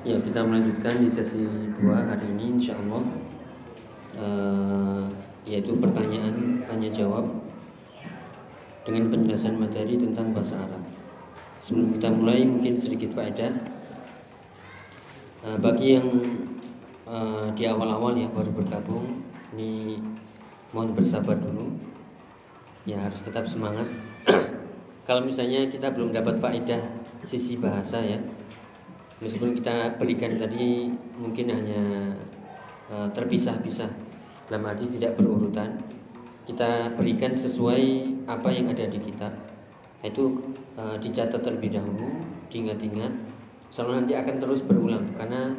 [0.00, 1.44] Ya, kita melanjutkan di sesi
[1.76, 3.04] dua hari ini insyaallah.
[4.16, 5.04] Uh,
[5.44, 7.28] yaitu pertanyaan tanya jawab
[8.88, 10.80] dengan penjelasan materi tentang bahasa Arab.
[11.60, 13.52] Sebelum kita mulai mungkin sedikit faedah.
[15.44, 16.08] Uh, bagi yang
[17.08, 19.24] uh, di awal-awal ya baru bergabung.
[19.56, 19.96] Ini
[20.76, 21.72] mohon bersabar dulu.
[22.84, 23.88] Ya harus tetap semangat.
[25.08, 26.84] Kalau misalnya kita belum dapat faedah
[27.24, 28.20] sisi bahasa ya
[29.18, 30.86] meskipun kita berikan tadi
[31.18, 32.14] mungkin hanya
[32.86, 33.90] uh, terpisah-pisah
[34.46, 35.74] dalam arti tidak berurutan
[36.48, 39.36] kita berikan sesuai apa yang ada di kitab.
[40.00, 42.08] Itu uh, dicatat terlebih dahulu
[42.48, 43.12] diingat-ingat
[43.68, 45.52] selalu nanti akan terus berulang karena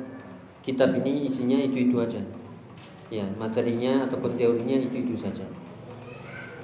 [0.64, 2.22] kitab ini isinya itu-itu aja.
[3.10, 5.42] Ya, materinya ataupun teorinya itu-itu saja.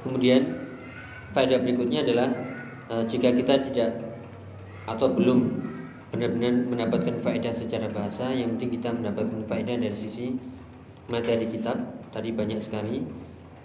[0.06, 0.46] Kemudian
[1.34, 2.30] faedah berikutnya adalah
[2.86, 3.92] e, jika kita tidak
[4.86, 5.66] atau belum
[6.14, 10.38] benar-benar mendapatkan faedah secara bahasa, yang penting kita mendapatkan faedah dari sisi
[11.10, 11.82] materi kitab.
[12.14, 13.02] Tadi banyak sekali,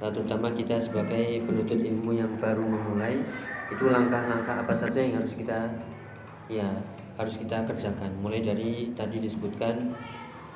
[0.01, 3.21] e, terutama kita sebagai penuntut ilmu yang baru memulai,
[3.69, 5.69] itu langkah-langkah apa saja yang harus kita
[6.51, 6.67] ya
[7.21, 8.17] harus kita kerjakan.
[8.25, 9.93] Mulai dari tadi disebutkan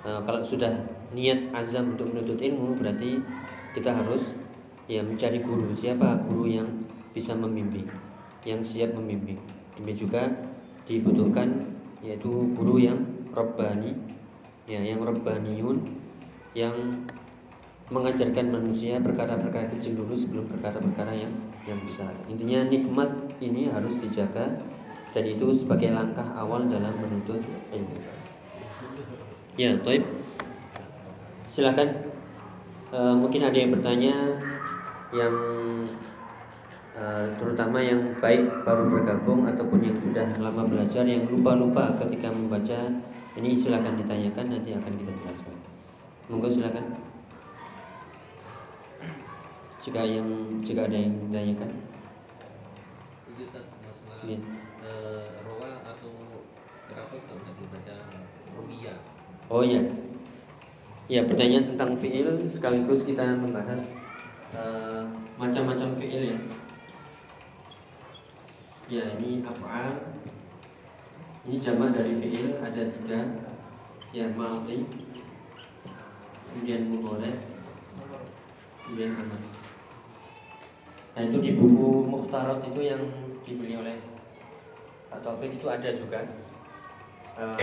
[0.05, 0.69] Eh, kalau sudah
[1.17, 3.25] niat azam untuk menuntut ilmu berarti
[3.73, 4.37] kita harus
[4.84, 5.73] ya mencari guru.
[5.73, 6.29] Siapa?
[6.29, 6.69] Guru yang
[7.17, 7.89] bisa membimbing
[8.45, 9.41] yang siap membimbing.
[9.81, 10.23] Demikian juga
[10.84, 11.73] dibutuhkan
[12.05, 13.01] yaitu guru yang
[13.33, 13.97] robbani
[14.69, 15.81] ya yang robbaniun
[16.53, 16.77] yang
[17.89, 21.33] mengajarkan manusia perkara-perkara kecil dulu sebelum perkara-perkara yang
[21.65, 22.12] yang besar.
[22.28, 23.09] Intinya nikmat
[23.41, 24.53] ini harus dijaga
[25.15, 27.39] dan itu sebagai langkah awal dalam menuntut
[27.70, 27.95] ilmu
[29.55, 30.03] Ya, Toib.
[31.47, 32.11] Silakan.
[32.91, 34.34] E, mungkin ada yang bertanya
[35.15, 35.34] yang
[36.99, 37.05] e,
[37.38, 42.99] terutama yang baik baru bergabung ataupun yang sudah lama belajar yang lupa-lupa ketika membaca
[43.38, 45.55] ini silakan ditanyakan nanti akan kita jelaskan.
[46.27, 46.91] Monggo silakan.
[49.78, 50.27] Jika yang
[50.67, 51.71] jika ada yang ditanyakan.
[54.27, 54.38] Ya.
[59.53, 59.84] Oh iya.
[61.05, 63.93] Ya, pertanyaan tentang fiil sekaligus kita membahas
[64.56, 65.05] uh,
[65.37, 66.38] macam-macam fiil ya.
[68.88, 70.16] Ya, ini af'al.
[71.44, 73.21] Ini jamak dari fiil ada tiga.
[74.16, 74.88] Ya, malti.
[76.49, 77.37] Kemudian mudhari.
[78.81, 79.41] Kemudian amal.
[81.15, 83.03] Nah, itu di buku Mukhtarat itu yang
[83.44, 84.00] dibeli oleh
[85.12, 86.25] Pak Taufik itu ada juga.
[87.37, 87.61] Uh,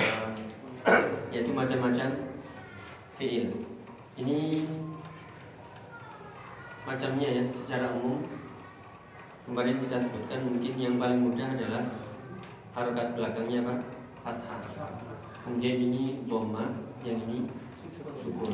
[1.34, 2.08] yaitu macam-macam
[3.18, 3.50] fiil.
[4.18, 4.66] Ini
[6.84, 8.25] macamnya ya secara umum.
[9.46, 11.84] Kemarin kita sebutkan mungkin yang paling mudah adalah
[12.78, 13.75] harokat belakangnya apa?
[14.22, 14.62] Fathah.
[15.42, 16.69] Kemudian ini doma,
[17.02, 17.50] yang ini
[17.90, 18.53] sukun.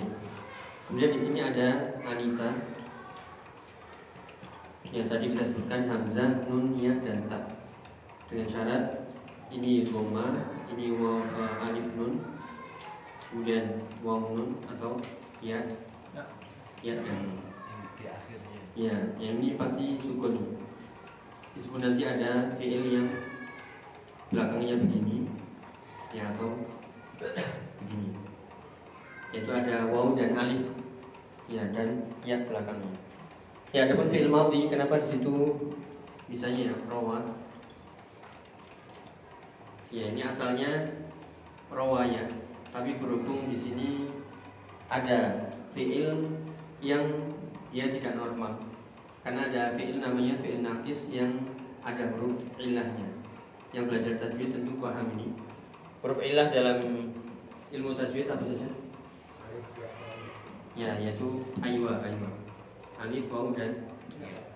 [0.87, 2.55] Kemudian di sini ada anita.
[4.87, 7.43] Yang tadi kita sebutkan hamzah, nun, ya, dan ta.
[8.31, 8.83] Dengan syarat
[9.51, 12.19] ini doma, ini waw uh, alif nun
[13.29, 14.99] kemudian waw nun atau
[15.43, 15.59] ya.
[16.15, 16.23] Ya,
[16.81, 17.19] ya dan
[17.97, 18.61] di akhirnya.
[18.77, 20.57] Ya yang ini pasti sukun.
[21.53, 23.07] Disebut nanti ada fiil yang
[24.29, 25.25] belakangnya begini
[26.13, 26.65] ya atau
[27.17, 28.13] begini.
[29.33, 30.69] Yaitu ada waw dan alif.
[31.47, 32.93] Ya dan ya belakangnya.
[33.75, 35.33] Ya adapun fiil madhi kenapa di situ
[36.27, 37.23] misalnya ya rawa
[39.87, 40.83] Ya ini asalnya
[41.71, 42.27] rawaya,
[42.75, 43.89] tapi berhubung di sini
[44.91, 46.27] ada fiil
[46.83, 47.07] yang
[47.71, 48.59] dia tidak normal.
[49.23, 51.39] Karena ada fiil namanya fiil nakis yang
[51.83, 53.07] ada huruf ilahnya.
[53.71, 55.31] Yang belajar tajwid tentu paham ini.
[56.03, 56.79] Huruf ilah dalam
[57.71, 58.67] ilmu tajwid apa saja?
[60.77, 62.29] Ya, yaitu aywa, aywa.
[63.01, 63.87] Alif, waw dan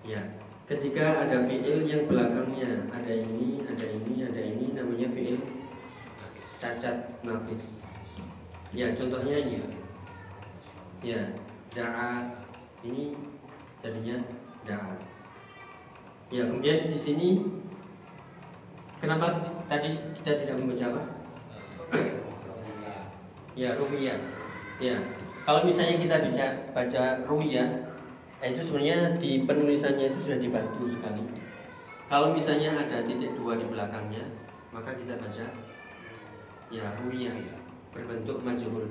[0.02, 0.18] ya
[0.66, 5.38] ketika ada fiil yang belakangnya ada ini, ada ini, ada ini namanya fiil
[6.62, 7.82] cacat nafis.
[8.70, 9.58] Ya, contohnya ini.
[11.02, 11.34] Ya,
[11.74, 12.38] da'a
[12.86, 13.18] ini
[13.82, 14.22] jadinya
[14.62, 14.94] da'a.
[16.30, 17.28] Ya, kemudian di sini
[19.02, 21.02] kenapa tadi kita tidak membaca apa?
[23.58, 24.18] ya, ruwiyah.
[24.78, 24.96] Ya.
[25.42, 27.91] Kalau misalnya kita baca baca ruwiyah
[28.42, 31.22] Nah, itu sebenarnya di penulisannya itu sudah dibantu sekali.
[32.10, 34.26] Kalau misalnya ada titik dua di belakangnya,
[34.74, 35.46] maka kita baca
[36.66, 37.30] ya ruya
[37.94, 38.90] berbentuk majhul.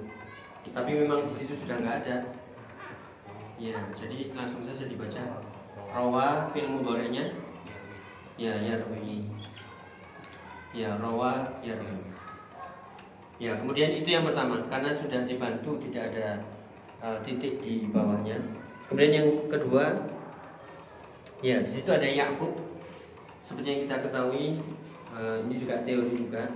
[0.71, 2.15] tapi memang di situ sudah nggak ada.
[3.59, 5.43] Ya jadi langsung saja dibaca.
[5.91, 7.35] Rawa fil mudhari'nya
[8.39, 9.27] ya yarwi
[10.71, 11.99] ya rawa yarwi
[13.37, 16.27] ya kemudian itu yang pertama karena sudah dibantu tidak ada
[17.03, 18.39] uh, titik di bawahnya
[18.91, 20.03] kemudian yang kedua
[21.39, 22.51] ya di situ ada Yakub.
[23.39, 24.59] Seperti yang kita ketahui
[25.15, 26.51] uh, ini juga teori juga.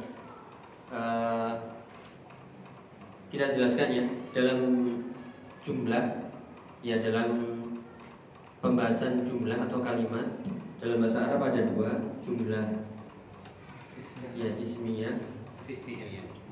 [0.91, 1.55] Uh,
[3.31, 4.05] kita jelaskan ya
[4.35, 4.59] dalam
[5.63, 6.27] jumlah
[6.83, 7.55] ya dalam
[8.59, 10.27] pembahasan jumlah atau kalimat
[10.83, 12.83] dalam bahasa Arab ada dua jumlah
[14.35, 15.15] ya ismiyah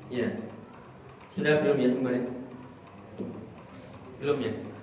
[0.08, 0.28] ya.
[1.36, 2.24] Sudah belum ya kemarin?
[4.18, 4.73] Belum ya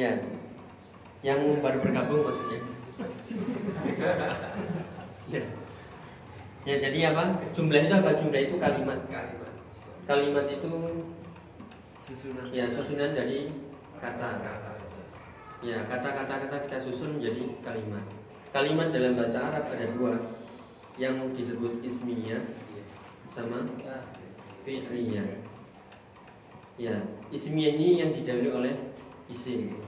[0.00, 0.12] ya.
[1.20, 2.60] Yang baru bergabung maksudnya.
[5.28, 5.42] Ya.
[6.64, 7.36] Ya jadi apa?
[7.52, 8.10] Jumlah itu apa?
[8.16, 9.00] Jumlah itu kalimat.
[10.08, 10.44] Kalimat.
[10.48, 10.72] Itu
[12.00, 12.44] susunan.
[12.48, 13.52] Ya susunan dari
[14.00, 14.40] kata.
[15.60, 18.04] Ya kata-kata kata kita susun menjadi kalimat.
[18.50, 20.16] Kalimat dalam bahasa Arab ada dua.
[20.96, 22.44] Yang disebut ismiyah
[23.30, 23.62] sama
[24.66, 25.26] fi'liyah
[26.80, 26.94] ya
[27.30, 28.74] ismiyah ini yang didahului oleh
[29.30, 29.78] isim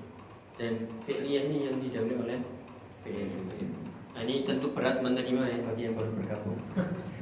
[0.60, 0.72] dan
[1.04, 2.38] fi'liyah ini yang didahului oleh
[3.06, 3.30] fi'il
[4.12, 6.58] nah, ini tentu berat menerima ya bagi yang baru bergabung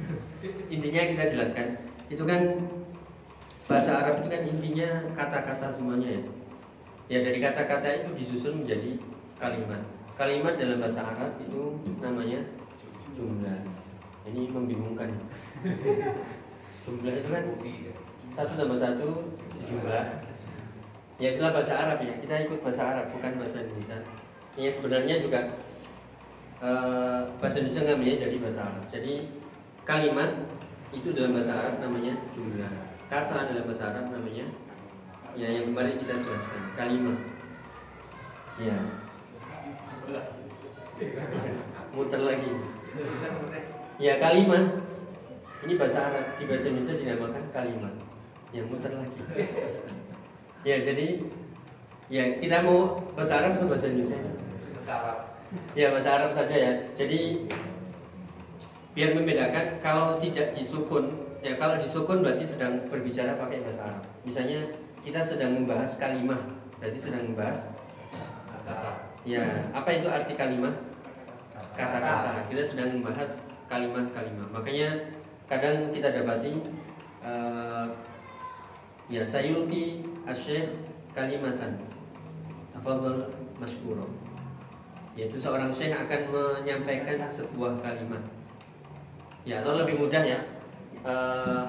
[0.73, 1.67] intinya kita jelaskan
[2.11, 2.41] itu kan
[3.69, 6.23] bahasa Arab itu kan intinya kata-kata semuanya ya
[7.11, 8.95] Ya dari kata-kata itu disusun menjadi
[9.35, 9.83] kalimat.
[10.15, 12.39] Kalimat dalam bahasa Arab itu namanya
[13.11, 13.59] jumlah.
[14.31, 15.11] Ini membingungkan.
[16.87, 17.43] jumlah itu kan
[18.31, 19.27] satu tambah satu
[19.67, 20.30] jumlah.
[21.21, 22.17] Ya itulah bahasa Arab ya.
[22.17, 24.01] Kita ikut bahasa Arab bukan bahasa Indonesia.
[24.57, 25.53] Ya sebenarnya juga
[26.59, 28.83] uh, bahasa Indonesia ngambilnya jadi bahasa Arab.
[28.89, 29.29] Jadi
[29.85, 30.33] kalimat
[30.89, 32.73] itu dalam bahasa Arab namanya jumlah.
[33.05, 34.49] Kata dalam bahasa Arab namanya
[35.35, 37.17] ya yang kemarin kita jelaskan kalimat
[38.59, 38.75] ya
[41.95, 42.51] muter lagi
[43.95, 44.63] ya kalimat
[45.63, 47.93] ini bahasa Arab di bahasa Indonesia dinamakan kalimat
[48.51, 49.21] yang muter lagi
[50.61, 51.07] ya jadi
[52.11, 54.17] ya kita mau bahasa Arab atau bahasa Indonesia?
[54.77, 55.17] Bahasa Arab.
[55.73, 56.73] Ya bahasa Arab saja ya.
[56.93, 57.47] Jadi
[58.91, 64.03] biar membedakan kalau tidak disukun ya kalau disukun berarti sedang berbicara pakai bahasa Arab.
[64.27, 64.59] Misalnya
[65.01, 66.39] kita sedang membahas kalimat
[66.77, 67.65] berarti sedang membahas
[69.21, 70.75] ya apa itu arti kalimat
[71.73, 72.45] kata-kata.
[72.51, 73.39] Kita sedang membahas
[73.71, 75.15] kalimat-kalimat makanya
[75.47, 76.59] kadang kita dapati
[77.23, 77.87] uh,
[79.11, 80.71] ya sayulki asyikh
[81.11, 81.75] kalimatan
[82.71, 83.27] tafadhol
[83.59, 84.07] masykuro
[85.19, 88.23] yaitu seorang syekh akan menyampaikan sebuah kalimat
[89.43, 90.39] ya atau lebih mudah ya
[91.03, 91.67] uh,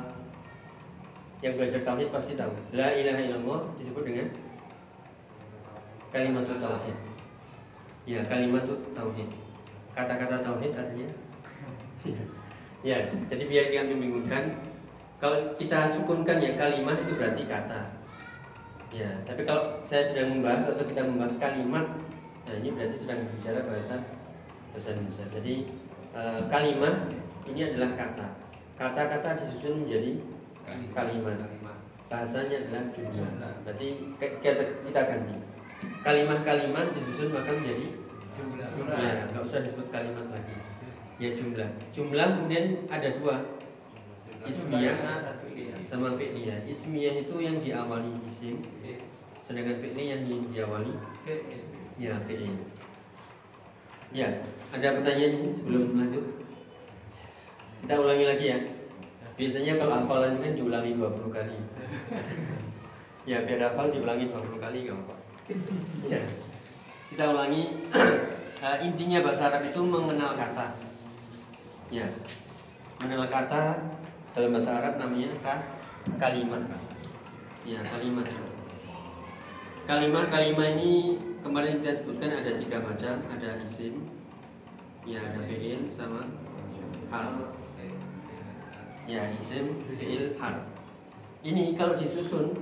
[1.42, 2.54] yang belajar tauhid pasti tahu.
[2.70, 4.30] La ilaha illallah disebut dengan
[6.14, 6.96] kalimat tauhid.
[8.06, 8.62] Ya, kalimat
[8.94, 9.28] tauhid.
[9.92, 11.10] Kata-kata tauhid artinya
[12.88, 12.98] Ya,
[13.30, 14.58] jadi biar tidak membingungkan
[15.22, 17.94] kalau kita sukunkan ya kalimat itu berarti kata.
[18.90, 21.86] Ya, tapi kalau saya sedang membahas atau kita membahas kalimat,
[22.42, 24.02] nah ini berarti sedang bicara bahasa
[24.74, 25.24] bahasa Indonesia.
[25.30, 25.54] Jadi
[26.10, 27.06] e, kalimat
[27.46, 28.26] ini adalah kata.
[28.74, 30.18] Kata-kata disusun menjadi
[30.90, 31.38] kalimat.
[32.10, 33.54] Bahasanya adalah jumlah.
[33.62, 33.88] Berarti
[34.18, 35.38] kita, kita ganti.
[36.02, 37.94] Kalimat-kalimat disusun maka menjadi
[38.34, 38.68] jumlah.
[38.98, 40.58] Ya nggak usah disebut kalimat lagi.
[41.22, 41.70] Ya jumlah.
[41.94, 43.61] Jumlah kemudian ada dua
[44.46, 44.96] ismiyah
[45.86, 48.56] sama fi'liyah ismiyah itu yang diawali isim
[49.42, 50.92] sedangkan fi'liyah yang diawali
[52.00, 52.56] ya fi'il
[54.12, 54.28] ya
[54.72, 56.24] ada pertanyaan sebelum lanjut
[57.82, 58.58] kita ulangi lagi ya
[59.42, 61.56] Biasanya kalau hafalan kan diulangi 20 kali.
[63.30, 65.16] ya biar hafal diulangi 20 kali apa.
[66.06, 66.22] ya.
[67.12, 67.62] Kita ulangi
[68.62, 70.76] uh, intinya bahasa Arab itu mengenal kata.
[71.88, 72.06] Ya.
[73.00, 73.82] Mengenal kata
[74.32, 75.60] dalam bahasa Arab namanya kan
[76.16, 76.64] kalimat.
[77.62, 78.26] Ya, kalimat.
[79.84, 84.08] Kalimat-kalimat ini kemarin kita sebutkan ada tiga macam, ada isim,
[85.02, 86.26] ya ada fi'il sama
[87.10, 87.50] hal
[89.04, 90.62] ya isim fi'il harf.
[91.42, 92.54] Ini kalau disusun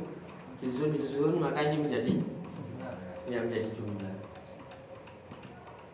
[0.64, 2.14] disusun disusun maka ini menjadi
[3.28, 4.14] ya menjadi jumlah.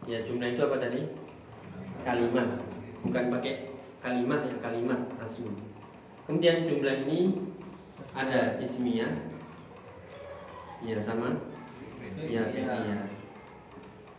[0.07, 1.03] Ya jumlah itu apa tadi?
[2.07, 2.49] Kalimat.
[3.03, 5.51] Bukan pakai kalimat ya kalimat asli
[6.27, 7.39] kemudian jumlah ini
[8.13, 9.15] ada ismiyah.
[10.85, 11.33] Ya sama?
[12.17, 13.09] Ya fi'liyah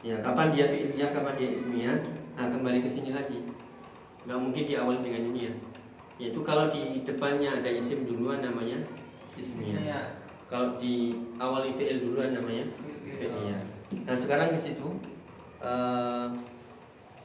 [0.06, 1.98] ya kapan dia fi'liyah kapan dia ismiyah?
[2.40, 3.44] Nah kembali ke sini lagi.
[4.26, 5.54] Nggak mungkin diawali dengan ini ya.
[6.18, 8.82] Yaitu kalau di depannya ada isim duluan namanya
[9.38, 10.18] ismiyah.
[10.48, 12.66] Kalau di awali fi'il duluan namanya
[13.04, 13.62] fi'liyah.
[14.04, 14.88] Nah, sekarang di situ
[15.64, 16.28] uh,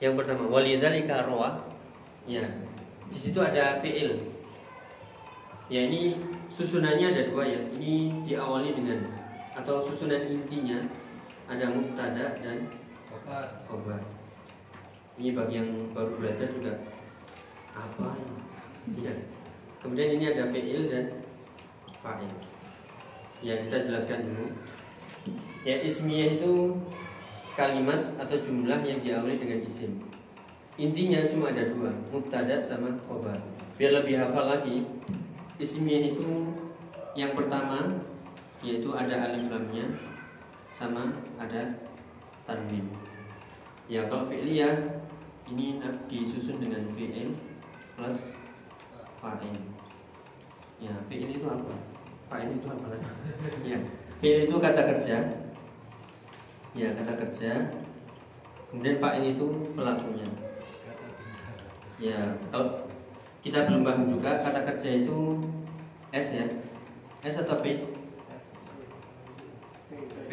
[0.03, 1.63] yang pertama walidzalika rawa
[2.27, 2.43] ya.
[3.07, 4.32] Di situ ada fi'il.
[5.73, 6.21] Ya, ini
[6.53, 7.57] susunannya ada dua ya.
[7.81, 9.09] Ini diawali dengan
[9.57, 10.85] atau susunan intinya
[11.49, 12.69] ada mubtada dan
[13.65, 14.05] khobar.
[15.17, 16.77] Ini bagi yang baru belajar juga
[17.73, 18.37] apa ini?
[19.01, 19.17] Iya.
[19.81, 21.25] Kemudian ini ada fi'il dan
[22.05, 22.33] fa'il.
[23.41, 24.53] Ya, kita jelaskan dulu.
[25.65, 26.77] Ya, ismiyah itu
[27.57, 30.05] kalimat atau jumlah yang diawali dengan isim.
[30.77, 33.41] Intinya cuma ada dua, mubtada sama khobar.
[33.81, 34.85] Biar lebih hafal lagi,
[35.63, 36.51] ismiyah itu
[37.15, 38.03] yang pertama
[38.67, 39.87] yaitu ada alif lamnya
[40.75, 41.87] sama ada
[42.43, 42.91] tanwin.
[43.87, 45.03] Ya kalau fi'liyah
[45.51, 45.79] ini
[46.11, 47.39] disusun dengan fi'il
[47.95, 48.35] plus
[49.23, 49.59] fa'il.
[50.83, 51.75] Ya fi'il itu apa?
[52.27, 53.11] Fa'il itu apa lagi?
[53.71, 53.79] ya
[54.19, 55.17] fi'il itu kata kerja.
[56.75, 57.53] Ya kata kerja.
[58.71, 60.27] Kemudian fa'il itu pelakunya.
[62.01, 62.92] Ya kalau
[63.43, 65.43] kita belum paham juga kata kerja itu
[66.15, 66.47] S ya
[67.27, 67.83] S atau P?
[70.31, 70.33] P.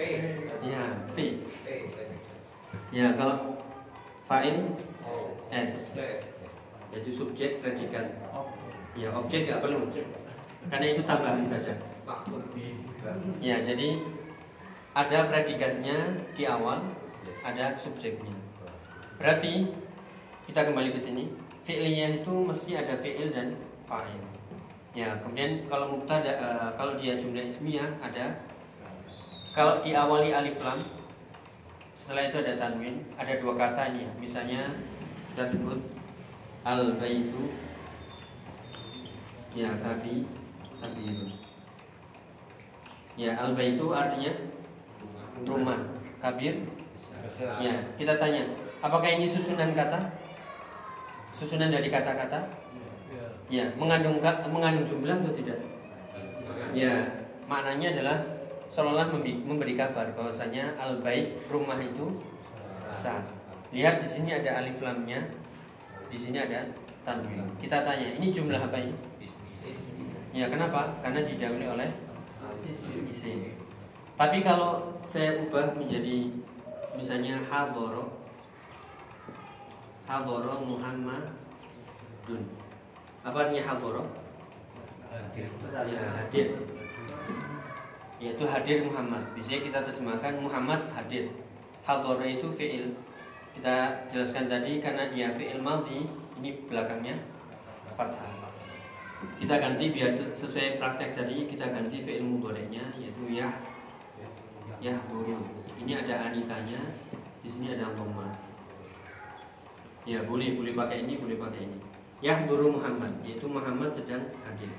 [0.62, 0.84] Ya
[1.18, 1.18] P.
[2.94, 3.58] Ya kalau
[4.30, 4.78] fa'il
[5.50, 5.98] S
[6.94, 8.14] yaitu subjek predikat.
[8.94, 9.90] Ya objek nggak perlu
[10.70, 11.74] karena itu tambahan saja.
[13.42, 14.06] Ya jadi
[14.94, 16.84] ada predikatnya di awal,
[17.42, 18.36] ada subjeknya.
[19.18, 19.72] Berarti
[20.46, 21.49] kita kembali ke sini.
[21.70, 23.54] Fi'liyah itu mesti ada fi'il dan
[23.86, 24.18] fa'il.
[24.98, 28.42] Ya, kemudian kalau mubtada uh, kalau dia jumlah ismiyah ada
[29.54, 30.82] kalau diawali alif lam
[31.94, 34.10] setelah itu ada tanwin, ada dua kata ini.
[34.18, 34.66] Misalnya
[35.30, 35.78] kita sebut
[36.66, 37.54] al baitu
[39.54, 40.26] ya kabi
[40.82, 41.38] kabirun.
[43.14, 44.34] Ya, al baitu artinya
[45.46, 45.86] rumah.
[46.18, 46.66] Kabir
[47.62, 48.44] Ya, kita tanya,
[48.84, 50.19] apakah ini susunan kata?
[51.40, 52.52] Susunan dari kata-kata?
[53.48, 54.20] Ya, mengandung
[54.52, 55.56] mengandung jumlah atau tidak?
[56.76, 57.08] Ya,
[57.48, 58.18] maknanya adalah
[58.68, 62.20] seolah-olah memberi kabar bahwasanya al bait rumah itu
[62.92, 63.24] besar.
[63.72, 65.32] Lihat di sini ada alif lamnya,
[66.12, 66.68] di sini ada
[67.08, 67.48] tanwin.
[67.64, 68.94] Kita tanya, ini jumlah apa ini?
[70.36, 71.00] Ya, kenapa?
[71.00, 71.90] Karena didahului oleh
[72.68, 73.56] isim.
[74.20, 76.28] Tapi kalau saya ubah menjadi
[77.00, 78.19] misalnya hadoro
[80.10, 82.42] hadoro Muhammadun
[83.22, 84.04] apa artinya hadoro
[85.10, 85.50] Hadir.
[85.90, 86.48] ya hadir.
[88.22, 89.26] Yaitu hadir Muhammad.
[89.34, 91.34] Biasanya kita terjemahkan Muhammad hadir.
[91.82, 92.94] Hadoro itu fiil.
[93.58, 96.06] Kita jelaskan tadi karena dia fiil maldi
[96.38, 97.18] ini belakangnya
[97.98, 98.38] fathah.
[99.42, 103.50] Kita ganti biar sesuai praktek tadi kita ganti fiil mudorenya yaitu ya
[104.78, 105.42] ya guru.
[105.82, 106.80] Ini ada anitanya
[107.42, 108.49] di sini ada dhamma
[110.08, 111.78] ya boleh boleh pakai ini boleh pakai ini.
[112.20, 114.72] Ya guru Muhammad yaitu Muhammad sedang hadir.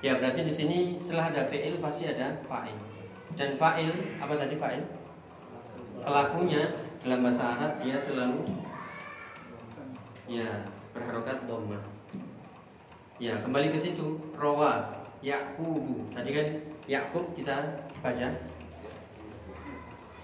[0.00, 2.78] Ya berarti di sini setelah ada fiil pasti ada fa'il.
[3.36, 4.82] Dan fa'il apa tadi fa'il?
[6.00, 6.62] Pelakunya
[7.04, 8.40] dalam bahasa Arab dia selalu
[10.30, 10.66] ya
[10.96, 11.78] berharokat dhamma.
[13.20, 14.16] Ya kembali ke situ.
[14.38, 16.48] Rawa Yakubu tadi kan
[16.88, 18.28] Yakub kita baca.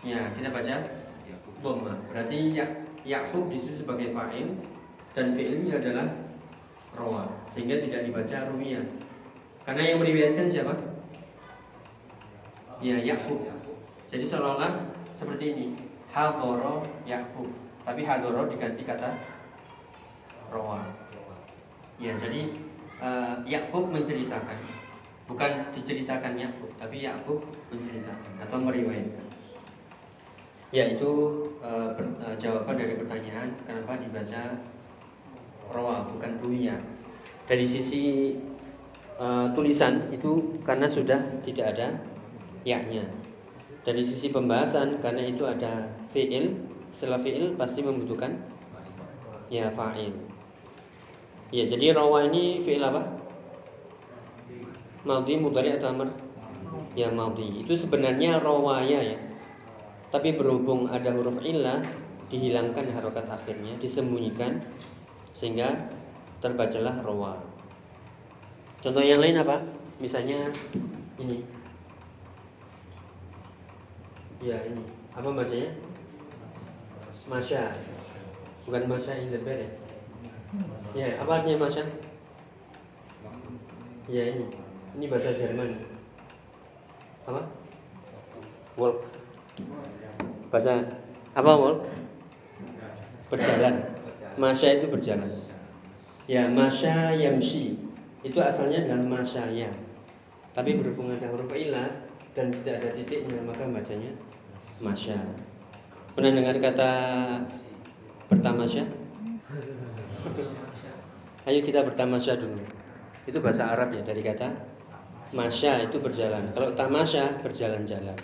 [0.06, 0.76] Ya, kita baca.
[1.56, 1.94] Dhamma.
[2.12, 2.66] Berarti ya,
[3.06, 4.50] Yakub disebut sebagai fa'il
[5.14, 6.06] dan fi'ilnya adalah
[6.98, 8.82] rawa sehingga tidak dibaca rumiyah.
[9.62, 10.74] Karena yang meriwayatkan siapa?
[12.82, 13.46] Ya, Yakub.
[14.10, 15.66] Jadi seolah-olah seperti ini.
[16.10, 17.46] Hadoro Yakub.
[17.86, 19.14] Tapi hadoro diganti kata
[20.50, 20.82] rawa.
[21.96, 22.52] Ya, jadi
[23.00, 24.58] uh, Yakub menceritakan
[25.26, 29.25] bukan diceritakan Yakub, tapi Yakub menceritakan atau meriwayatkan.
[30.74, 34.58] Ya itu uh, uh, jawaban dari pertanyaan kenapa dibaca
[35.70, 36.74] rawa bukan ruya.
[37.46, 38.34] Dari sisi
[39.14, 42.02] uh, tulisan itu karena sudah tidak ada
[42.66, 43.06] yaknya.
[43.86, 46.58] Dari sisi pembahasan karena itu ada fiil,
[46.90, 48.34] setelah fiil pasti membutuhkan
[49.46, 50.10] ya fa'il.
[51.54, 53.06] Ya jadi rawa ini fiil apa?
[55.06, 56.10] Madhi mudhari atau amr?
[56.98, 57.62] Ya madhi.
[57.62, 59.25] Itu sebenarnya rawaya ya
[60.10, 61.82] tapi berhubung ada huruf illah
[62.30, 64.58] dihilangkan harokat akhirnya disembunyikan
[65.30, 65.90] sehingga
[66.40, 67.38] terbacalah rawa.
[68.82, 69.62] Contoh yang lain apa?
[69.98, 70.50] Misalnya
[71.18, 71.42] ini.
[74.42, 74.84] Ya ini.
[75.16, 75.70] Apa bacanya?
[77.26, 77.72] Masya.
[78.68, 79.70] Bukan masya in the bed ya?
[80.94, 81.84] Ya apa artinya masya?
[84.06, 84.46] Ya ini.
[84.96, 85.82] Ini bahasa Jerman.
[87.26, 87.42] Apa?
[88.78, 89.02] Walk.
[90.48, 90.86] Bahasa
[91.34, 91.84] apa walk?
[93.28, 93.74] Berjalan.
[94.36, 95.28] Masya itu berjalan.
[96.26, 97.78] Ya, masya yamshi.
[98.26, 99.70] Itu asalnya adalah masyaya.
[100.56, 101.86] Tapi berhubung ada huruf ilah
[102.34, 104.10] dan tidak ada titiknya, maka bacanya
[104.82, 105.14] masya.
[106.16, 106.90] Pernah dengar kata
[108.32, 108.84] bertamasya?
[111.46, 112.64] Ayo kita bertamasya dulu.
[113.28, 114.50] Itu bahasa Arab ya dari kata
[115.30, 116.50] masya itu berjalan.
[116.50, 118.16] Kalau tamasya berjalan-jalan.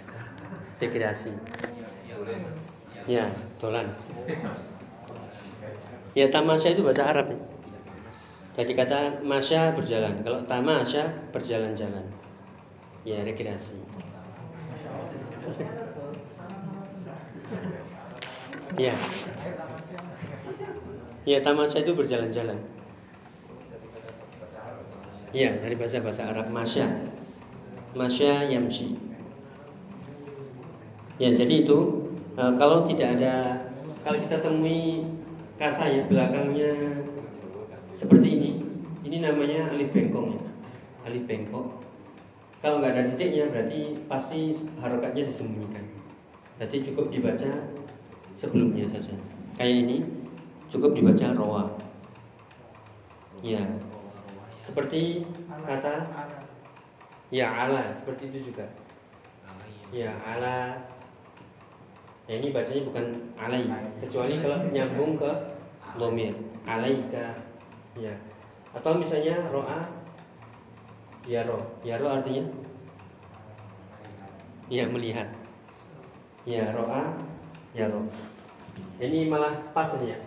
[0.83, 1.31] Rekreasi.
[3.07, 3.27] Ya,
[3.59, 3.91] dolan.
[6.13, 7.39] Ya tamasya itu bahasa Arab ya.
[8.53, 10.21] Jadi kata masya berjalan.
[10.21, 12.05] Kalau tamasya berjalan-jalan.
[13.03, 13.81] Ya rekreasi.
[18.77, 18.95] Ya.
[21.23, 22.59] Ya, tamasya itu berjalan-jalan.
[25.33, 26.87] Ya, dari bahasa-bahasa Arab masya.
[27.97, 29.01] Masya yamshi.
[31.17, 32.02] Ya, jadi itu
[32.37, 33.35] e, kalau tidak ada
[34.03, 35.07] kalau kita temui
[35.57, 36.73] kata ya belakangnya
[37.93, 38.51] seperti ini,
[39.05, 40.43] ini namanya alif bengkong ya.
[41.07, 41.85] Alif bengkok.
[42.65, 45.85] Kalau nggak ada titiknya berarti pasti harokatnya disembunyikan.
[46.63, 47.51] Jadi cukup dibaca
[48.39, 49.13] sebelumnya saja.
[49.59, 49.97] Kayak ini
[50.73, 51.65] cukup dibaca roa.
[53.43, 53.61] Ya.
[54.63, 55.27] Seperti
[55.67, 56.07] kata
[57.35, 58.67] ya ala, seperti itu juga.
[59.93, 60.87] Ya ala.
[62.33, 63.05] Ya, ini bacanya bukan
[63.37, 63.61] alai,
[64.01, 65.29] kecuali kalau nyambung ke
[66.01, 66.33] domir.
[66.65, 67.37] Alaika.
[67.93, 68.17] Ya.
[68.73, 69.85] Atau misalnya roa
[71.29, 71.61] yaro.
[71.85, 72.49] Yaro artinya
[74.73, 75.29] ya melihat.
[76.49, 77.21] Ya roa
[77.77, 78.09] yaro.
[78.97, 80.19] Ini malah pas ini ya.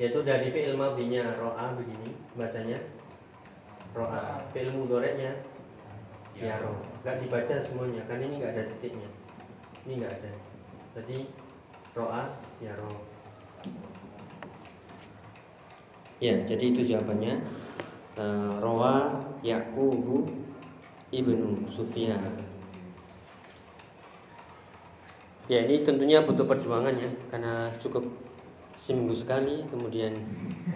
[0.00, 2.80] Yaitu dari fi'il madhinya ro'a begini bacanya.
[3.92, 4.40] Ro'a.
[4.56, 5.36] Fi'il mudhoreknya
[6.32, 6.80] yaro.
[7.04, 9.10] Enggak dibaca semuanya kan ini enggak ada titiknya.
[9.84, 10.47] Ini enggak ada.
[10.98, 11.30] Jadi
[11.94, 12.26] ro'a
[12.58, 12.90] yaro.
[16.18, 17.38] Ya, jadi itu jawabannya.
[18.18, 19.14] Uh, Roa
[19.46, 20.26] Yaqubu
[21.14, 22.18] ibnu Sufyan.
[25.46, 28.02] Ya ini tentunya butuh perjuangan ya karena cukup
[28.74, 30.18] seminggu sekali kemudian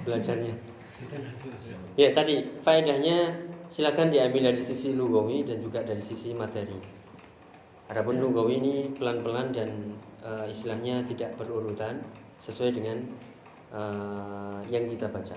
[0.06, 0.54] belajarnya.
[1.98, 7.01] Ya tadi faedahnya silakan diambil dari sisi lugawi dan juga dari sisi materi.
[7.90, 9.70] Adapun lugawi ini pelan-pelan dan
[10.22, 11.98] uh, istilahnya tidak berurutan
[12.38, 13.02] sesuai dengan
[13.74, 15.34] uh, yang kita baca.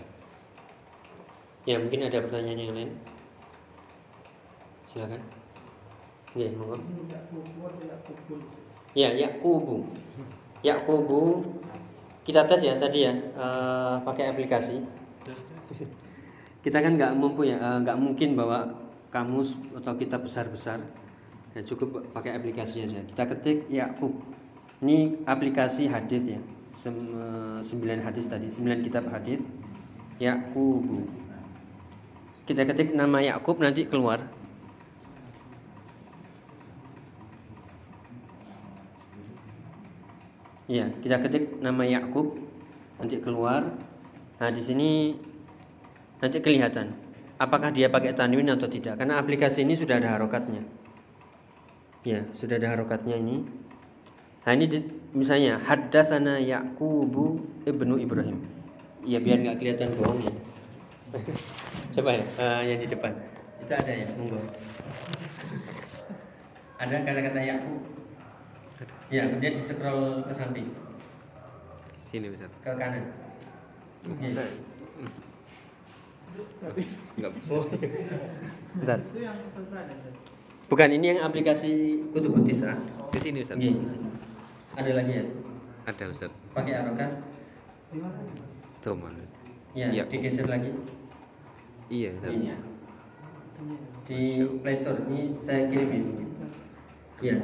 [1.65, 2.91] Ya mungkin ada pertanyaan yang lain.
[4.85, 5.21] Silakan.
[6.35, 6.77] Ya, monggo.
[8.93, 9.87] Ya, Yakubu.
[10.61, 11.41] Yakubu
[12.25, 14.81] kita tes ya tadi ya uh, pakai aplikasi.
[16.65, 18.65] kita kan nggak mampu ya, nggak uh, mungkin bawa
[19.13, 20.81] kamus atau kitab besar-besar.
[21.55, 22.99] Ya, cukup pakai aplikasi aja.
[23.07, 24.11] Kita ketik Yakub.
[24.83, 26.41] Ini aplikasi hadis ya.
[26.75, 26.91] Sem,
[27.63, 29.39] sembilan hadis tadi, sembilan kitab hadis.
[30.19, 31.07] Yakubu.
[32.43, 34.21] Kita ketik nama Yakub nanti keluar
[40.65, 42.41] Iya, kita ketik nama Yakub
[42.97, 43.77] nanti keluar.
[44.41, 45.13] Nah, di sini
[46.17, 46.89] nanti kelihatan
[47.37, 50.65] apakah dia pakai tanwin atau tidak karena aplikasi ini sudah ada harokatnya.
[52.05, 53.41] Ya, sudah ada harokatnya ini.
[54.45, 54.79] Nah, ini di,
[55.17, 58.45] misalnya haddatsana Yaqubu ibnu Ibrahim.
[59.01, 60.33] Ya biar nggak kelihatan bohongnya.
[61.97, 63.09] Coba ya, uh, yang di depan.
[63.57, 64.37] Itu ada ya, monggo.
[66.77, 67.81] Ada kata-kata Yakub
[69.09, 70.67] Ya, kemudian di scroll ke samping.
[72.09, 72.51] Sini Ustaz.
[72.61, 73.05] Ke kanan.
[74.21, 74.41] Yes.
[77.17, 77.49] Enggak bisa.
[77.53, 77.63] Oh.
[78.81, 78.99] Bentar.
[80.65, 82.73] Bukan ini yang aplikasi Kutubut Tisah.
[83.13, 83.57] Ke sini Ustaz.
[83.61, 84.07] Iya, di sini.
[84.73, 85.23] Ada lagi ya?
[85.85, 86.31] Ada Ustaz.
[86.57, 87.09] Pakai arokan?
[88.81, 89.21] Tuh mana?
[89.77, 90.03] Ya, Iya.
[90.09, 90.73] digeser lagi.
[91.93, 92.31] Iya Ustaz.
[92.33, 92.49] Ini.
[94.09, 94.19] Di
[94.61, 96.01] Play Store ini saya kirim ya.
[97.21, 97.35] Iya.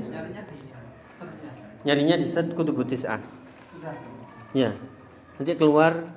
[1.85, 3.21] Nyarinya di set Kutubut Tisah.
[4.57, 4.73] Ya.
[5.37, 6.09] Nanti keluar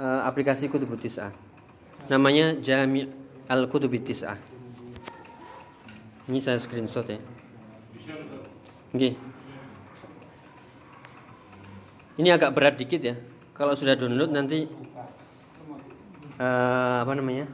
[0.00, 1.30] eh, aplikasi Kutubut Tisah.
[2.08, 3.12] Namanya Jami'
[3.44, 4.53] Al-Kutubut Tisah.
[6.24, 7.20] Ini saya screenshot ya.
[8.96, 9.12] Oke.
[12.16, 13.14] Ini agak berat dikit ya.
[13.52, 14.64] Kalau sudah download nanti
[16.40, 17.44] eh, apa namanya?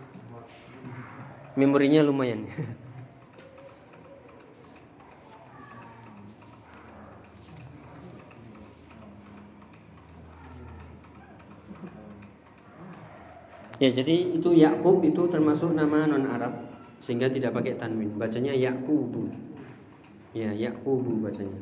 [1.58, 2.46] Memorinya lumayan.
[13.80, 16.69] Ya, jadi itu Yakub itu termasuk nama non Arab
[17.00, 18.12] sehingga tidak pakai tanwin.
[18.20, 19.32] Bacanya Yaqubu.
[20.36, 21.56] Ya, Yaqubu bacanya.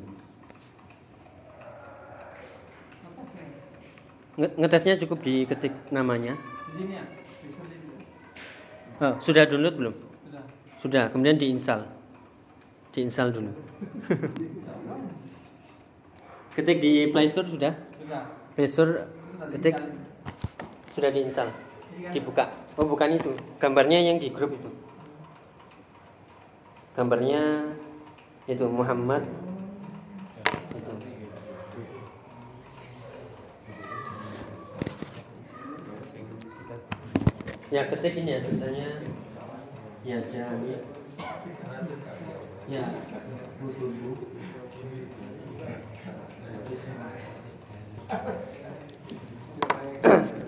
[4.39, 6.39] Nge- Ngetesnya cukup diketik namanya.
[6.71, 7.05] Di sini ya,
[8.99, 9.95] Oh, sudah download belum?
[10.27, 10.43] Sudah.
[10.83, 11.87] Sudah, kemudian diinstal.
[12.91, 13.55] Diinstal dulu.
[16.59, 17.79] ketik di Play Store sudah?
[18.03, 18.23] Sudah.
[18.59, 19.07] Play Store
[19.55, 19.79] ketik
[20.91, 21.55] sudah diinstal.
[21.55, 22.51] Kan Dibuka.
[22.75, 23.39] Oh, bukan itu.
[23.63, 24.71] Gambarnya yang di grup itu.
[26.99, 27.63] Gambarnya
[28.51, 29.23] itu Muhammad.
[30.75, 30.93] Itu.
[37.71, 38.91] Ya ketik ini ya tulisannya.
[40.03, 40.83] Ya jami
[42.67, 42.83] ya.
[43.63, 44.19] Butubu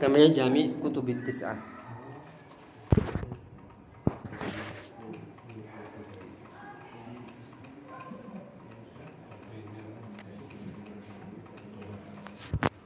[0.01, 1.80] namanya jami kutubit tis'ah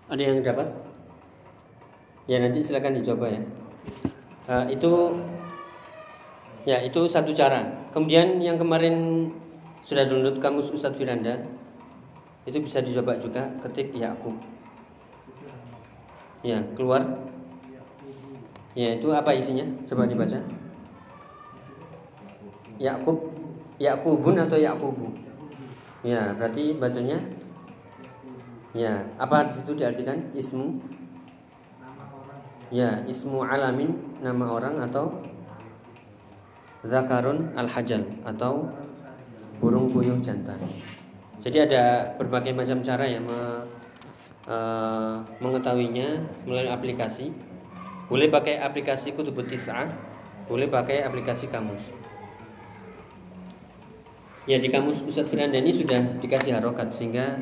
[0.08, 0.68] ada yang dapat?
[2.24, 3.40] Ya nanti silakan dicoba ya.
[4.44, 4.92] Eh, itu
[6.68, 7.88] ya itu satu cara.
[7.92, 9.28] Kemudian yang kemarin
[9.84, 11.44] sudah download kamus Ustadz Firanda
[12.44, 14.36] itu bisa dicoba juga ketik Yakub.
[16.44, 17.04] Ya keluar.
[18.76, 19.64] Ya itu apa isinya?
[19.88, 20.36] Coba dibaca.
[22.76, 23.32] Yakub
[23.80, 25.08] Yakubun atau Yakubu?
[26.04, 27.16] Ya berarti bacanya
[28.74, 30.82] ya apa di situ diartikan ismu
[32.74, 35.14] Ya, ismu alamin nama orang atau
[36.82, 38.66] zakarun al-hajal atau
[39.62, 40.58] burung puyuh jantan.
[41.38, 43.62] Jadi ada berbagai macam cara ya me-
[44.50, 47.30] eh, mengetahuinya melalui aplikasi.
[48.10, 49.86] Boleh pakai aplikasi Kutubut Tis'ah,
[50.50, 51.94] boleh pakai aplikasi kamus.
[54.50, 57.38] Ya di kamus Ustadz Firanda ini sudah dikasih harokat sehingga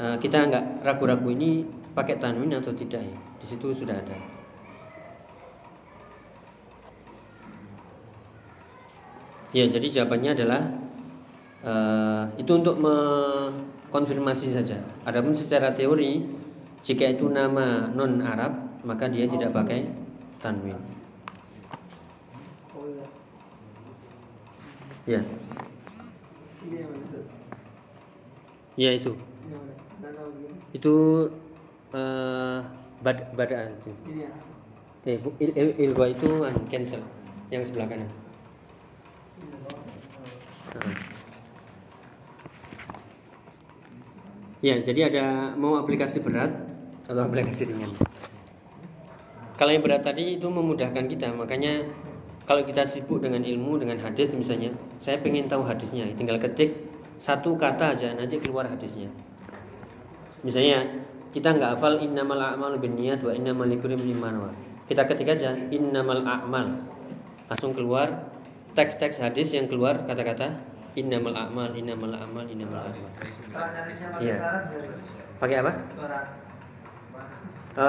[0.00, 3.16] eh, kita nggak ragu-ragu ini pakai tanwin atau tidak ya.
[3.40, 4.16] Di situ sudah ada.
[9.50, 10.62] Ya, jadi jawabannya adalah
[11.66, 14.78] eh, itu untuk mengkonfirmasi saja.
[15.04, 16.22] Adapun secara teori,
[16.80, 19.90] jika itu nama non Arab, maka dia tidak pakai
[20.40, 20.78] tanwin.
[25.08, 25.20] Ya,
[28.78, 29.12] ya itu.
[30.72, 30.94] Itu
[31.90, 32.58] eh
[33.00, 33.90] bad badaan itu.
[34.06, 34.32] Ini ya.
[35.08, 37.00] Eh, bu, il, il, ilwa itu cancel
[37.48, 38.10] yang sebelah kanan.
[40.76, 41.10] Nah.
[44.60, 45.24] Ya, jadi ada
[45.56, 46.52] mau aplikasi berat
[47.08, 47.96] atau aplikasi ringan.
[49.56, 51.88] Kalau yang berat tadi itu memudahkan kita, makanya
[52.44, 56.76] kalau kita sibuk dengan ilmu, dengan hadis misalnya, saya pengen tahu hadisnya, tinggal ketik
[57.16, 59.08] satu kata aja, nanti keluar hadisnya.
[60.40, 60.88] Misalnya
[61.30, 64.50] kita nggak hafal innamal a'malu binniyat wa innamal likulli imrin.
[64.88, 66.82] Kita ketik aja innamal a'mal.
[67.46, 68.32] Langsung keluar
[68.74, 70.54] teks-teks hadis yang keluar kata-kata
[70.98, 73.10] innamal a'mal, innamal a'mal, innamal a'mal.
[74.18, 74.36] Iya.
[75.38, 75.72] Pakai apa?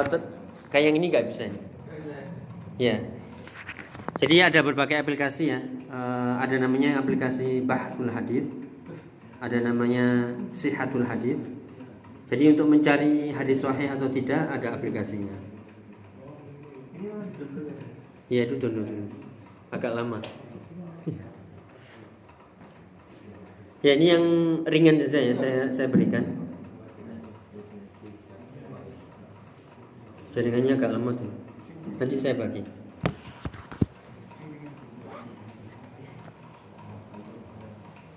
[0.05, 0.29] Ter-
[0.69, 1.59] kayak yang ini nggak bisa ini.
[2.77, 2.97] Ya?
[4.21, 5.59] Jadi ada berbagai aplikasi ya.
[5.91, 8.45] Eh, ada namanya aplikasi Bahtul Hadis.
[9.41, 11.41] Ada namanya Sihatul Hadis.
[12.32, 15.36] Jadi untuk mencari hadis sahih atau tidak ada aplikasinya.
[16.96, 17.12] Ya.
[18.32, 19.06] Iya itu download dulu.
[19.76, 20.24] Agak lama.
[23.84, 24.26] Ya ini yang
[24.63, 26.24] ringan saja ya saya saya berikan.
[30.32, 31.32] Jaringannya agak lama tuh.
[32.00, 32.63] Nanti saya bagi.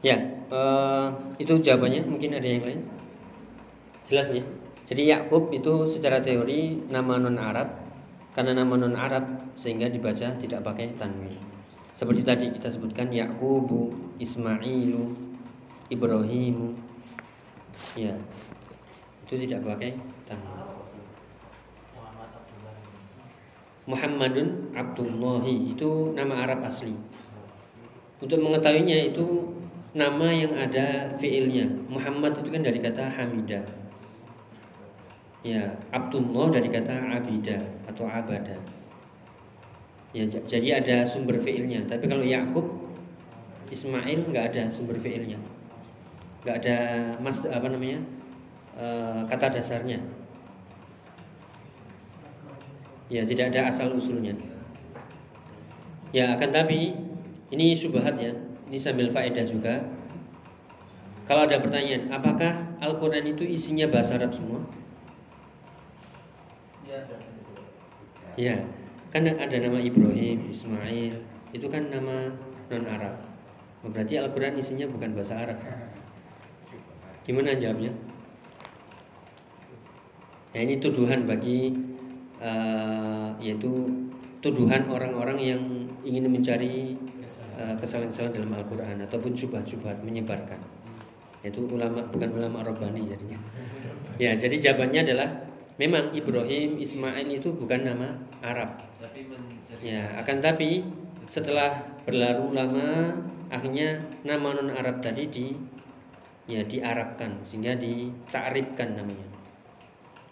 [0.05, 0.21] Ya,
[0.53, 1.07] eh,
[1.43, 2.07] itu jawabannya.
[2.07, 3.04] Mungkin ada yang lain.
[4.05, 4.45] Jelas ya.
[4.85, 7.73] Jadi Yakub itu secara teori nama non Arab
[8.37, 11.33] karena nama non Arab sehingga dibaca tidak pakai tanwin.
[11.97, 15.17] Seperti tadi kita sebutkan Yakubu, Ismailu,
[15.89, 16.77] Ibrahimu.
[17.97, 18.13] Ya.
[19.25, 19.97] Itu tidak pakai
[20.29, 20.65] tanwin.
[23.85, 26.97] Muhammadun Abdullahi itu nama Arab asli.
[28.21, 29.53] Untuk mengetahuinya itu
[29.93, 31.69] nama yang ada fiilnya.
[31.89, 33.84] Muhammad itu kan dari kata Hamidah.
[35.45, 38.57] Ya, Abdullah dari kata Abida atau Abada.
[40.17, 41.85] Ya, jadi ada sumber fiilnya.
[41.85, 42.65] Tapi kalau Yakub,
[43.69, 45.37] Ismail nggak ada sumber fiilnya,
[46.49, 46.77] nggak ada
[47.21, 48.01] mas apa namanya
[48.81, 50.01] eh, kata dasarnya.
[53.13, 54.33] Ya, tidak ada asal usulnya.
[56.09, 56.97] Ya, akan tapi
[57.53, 58.33] ini subhat ya.
[58.73, 59.77] Ini sambil faedah juga.
[61.29, 64.65] Kalau ada pertanyaan, apakah Al-Quran itu isinya bahasa Arab semua?
[66.95, 67.17] Iya, ada.
[68.39, 68.57] Ya,
[69.11, 71.15] kan ada nama Ibrahim, Ismail,
[71.51, 72.31] itu kan nama
[72.71, 73.15] non Arab.
[73.85, 75.59] Berarti Al-Quran isinya bukan bahasa Arab.
[77.27, 77.93] Gimana jawabnya?
[80.55, 81.75] Ya ini tuduhan bagi
[82.39, 83.91] eh, yaitu
[84.39, 85.63] tuduhan orang-orang yang
[86.07, 86.95] ingin mencari
[87.59, 90.63] eh, kesalahan-kesalahan dalam Al-Quran ataupun subhat-subhat menyebarkan.
[91.45, 93.37] Yaitu ulama bukan ulama Rabbani jadinya.
[94.17, 95.29] Ya, jadi jawabannya adalah
[95.77, 98.79] memang Ibrahim, Ismail itu bukan nama Arab.
[99.03, 99.27] tapi
[99.83, 100.87] Ya, akan tapi
[101.27, 103.17] setelah berlalu lama
[103.49, 105.47] akhirnya nama non Arab tadi di
[106.45, 109.27] ya diarabkan sehingga ditakribkan namanya.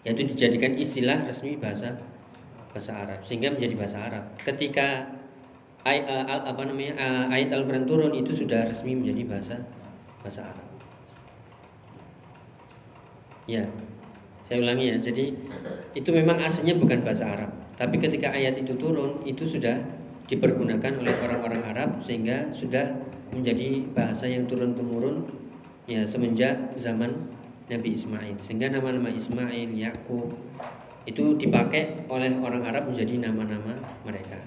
[0.03, 1.95] Yaitu dijadikan istilah resmi bahasa
[2.73, 4.23] bahasa Arab sehingga menjadi bahasa Arab.
[4.41, 5.05] Ketika
[5.85, 9.57] eh, al- apa namanya eh, ayat Al-Qur'an turun itu sudah resmi menjadi bahasa
[10.23, 10.67] bahasa Arab.
[13.43, 13.67] Ya.
[14.53, 15.01] Saya ulangi ya.
[15.01, 15.33] Jadi
[15.97, 19.81] itu memang aslinya bukan bahasa Arab, tapi ketika ayat itu turun itu sudah
[20.29, 22.85] dipergunakan oleh orang-orang Arab sehingga sudah
[23.33, 25.25] menjadi bahasa yang turun temurun
[25.89, 27.33] ya semenjak zaman
[27.65, 28.37] Nabi Ismail.
[28.45, 30.37] Sehingga nama-nama Ismail, Yakub
[31.09, 33.73] itu dipakai oleh orang Arab menjadi nama-nama
[34.05, 34.37] mereka.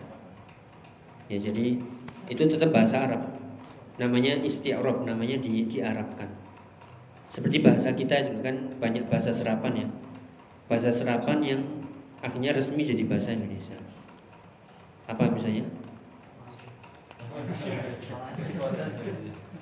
[1.27, 1.83] Ya jadi
[2.31, 3.27] itu tetap bahasa Arab.
[3.99, 6.31] Namanya isti'rab, namanya di diarabkan.
[7.27, 9.89] Seperti bahasa kita itu kan banyak bahasa serapan ya.
[10.71, 11.61] Bahasa serapan yang
[12.23, 13.79] akhirnya resmi jadi bahasa Indonesia.
[15.07, 15.67] Apa misalnya?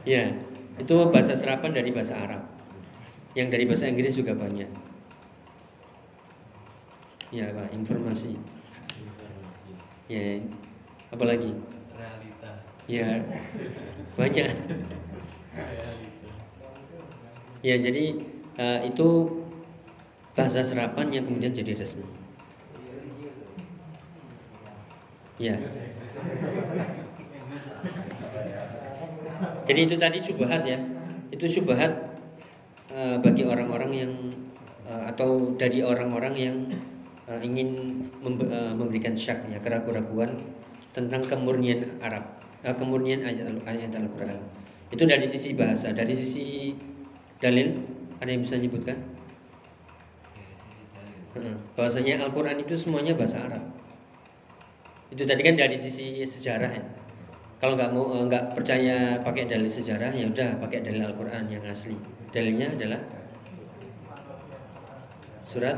[0.05, 0.37] Ya,
[0.77, 2.43] itu bahasa serapan dari bahasa Arab.
[3.35, 4.71] Yang dari bahasa Inggris juga banyak.
[7.35, 8.39] Ya, Pak, informasi.
[10.07, 10.39] Ya,
[11.11, 11.51] apalagi?
[11.97, 12.51] realita
[12.87, 13.25] Ya,
[14.15, 14.53] banyak.
[17.65, 18.13] Ya, jadi
[18.61, 19.09] eh, itu
[20.37, 22.05] bahasa serapan yang kemudian jadi resmi.
[25.41, 25.57] Ya.
[29.65, 30.77] Jadi itu tadi subhat ya.
[31.33, 32.21] Itu subhat
[32.93, 34.13] eh, bagi orang-orang yang
[34.85, 36.57] eh, atau dari orang-orang yang
[37.33, 40.37] eh, ingin membe- eh, memberikan syak ya keraguan-keraguan
[40.93, 44.37] tentang kemurnian Arab, eh, kemurnian ayat ayat Al-Qur'an.
[44.93, 46.77] Itu dari sisi bahasa, dari sisi
[47.45, 47.77] dalil
[48.25, 48.97] ada yang bisa menyebutkan?
[50.33, 53.61] dari sisi dalil Heeh, Bahwasanya Al-Quran itu semuanya bahasa Arab.
[55.13, 56.85] Itu tadi kan dari sisi sejarah ya.
[57.61, 61.61] Kalau nggak mau eh, nggak percaya pakai dalil sejarah ya udah pakai dalil Al-Quran yang
[61.69, 61.93] asli.
[62.33, 63.01] Dalilnya adalah
[65.45, 65.77] surat.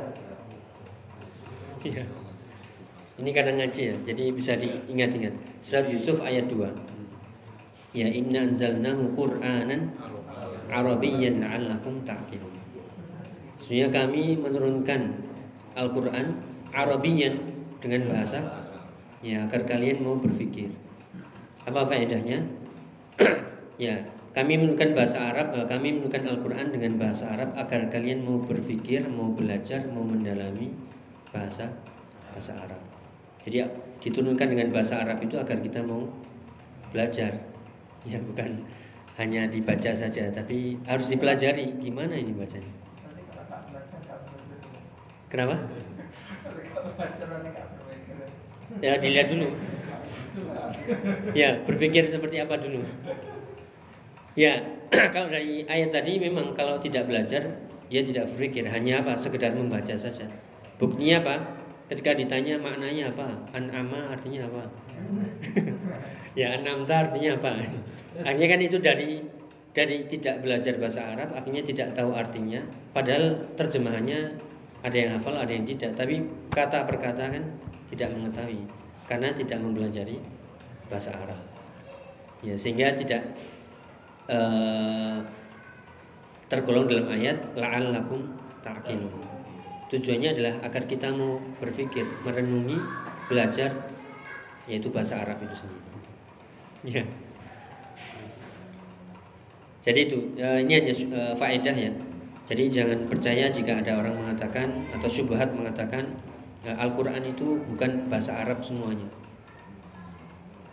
[1.82, 2.06] Iya.
[3.16, 5.34] Ini karena ngaji ya, jadi bisa diingat-ingat.
[5.64, 7.96] Surat Yusuf ayat 2.
[7.96, 9.96] Ya inna anzalnahu Qur'anan
[10.70, 12.54] Arabiyyan la'allakum ta'qilun.
[13.56, 15.00] Sesungguhnya kami menurunkan
[15.76, 16.38] Al-Quran
[16.72, 17.34] Arabian
[17.80, 18.40] dengan bahasa
[19.24, 20.72] ya agar kalian mau berpikir.
[21.66, 22.46] Apa faedahnya?
[23.80, 28.38] ya, kami menurunkan bahasa Arab, eh, kami menurunkan Al-Quran dengan bahasa Arab agar kalian mau
[28.44, 30.70] berpikir, mau belajar, mau mendalami
[31.32, 31.72] bahasa
[32.30, 32.78] bahasa Arab.
[33.48, 33.64] Jadi
[34.04, 36.04] diturunkan dengan bahasa Arab itu agar kita mau
[36.92, 37.32] belajar.
[38.06, 38.62] Ya bukan
[39.16, 42.72] hanya dibaca saja, tapi harus dipelajari gimana ini bacanya.
[45.32, 45.56] Kenapa?
[48.84, 49.48] Ya dilihat dulu.
[51.32, 52.84] Ya berpikir seperti apa dulu.
[54.36, 54.60] Ya
[55.14, 57.56] kalau dari ayat tadi memang kalau tidak belajar
[57.88, 60.28] dia tidak berpikir hanya apa sekedar membaca saja.
[60.76, 61.36] Buktinya apa?
[61.86, 63.28] Ketika ditanya maknanya apa?
[63.54, 64.62] An'ama artinya apa?
[66.38, 67.62] ya an'amta artinya apa?
[68.26, 69.22] Akhirnya kan itu dari
[69.76, 72.64] dari tidak belajar bahasa Arab akhirnya tidak tahu artinya
[72.96, 74.32] padahal terjemahannya
[74.80, 77.44] ada yang hafal ada yang tidak tapi kata per kata kan
[77.92, 78.64] tidak mengetahui
[79.04, 80.16] karena tidak mempelajari
[80.88, 81.44] bahasa Arab
[82.40, 83.20] ya sehingga tidak
[84.32, 85.20] eh,
[86.48, 88.32] tergolong dalam ayat la'allakum
[88.64, 89.25] ta'qilun
[89.92, 92.78] tujuannya adalah agar kita mau berpikir merenungi
[93.30, 93.70] belajar
[94.66, 95.86] yaitu bahasa Arab itu sendiri
[96.86, 97.04] ya
[99.86, 101.92] jadi itu eh, ini hanya eh, faedah ya.
[102.46, 106.10] Jadi jangan percaya jika ada orang mengatakan atau syubhat mengatakan
[106.66, 109.06] eh, Al-Qur'an itu bukan bahasa Arab semuanya.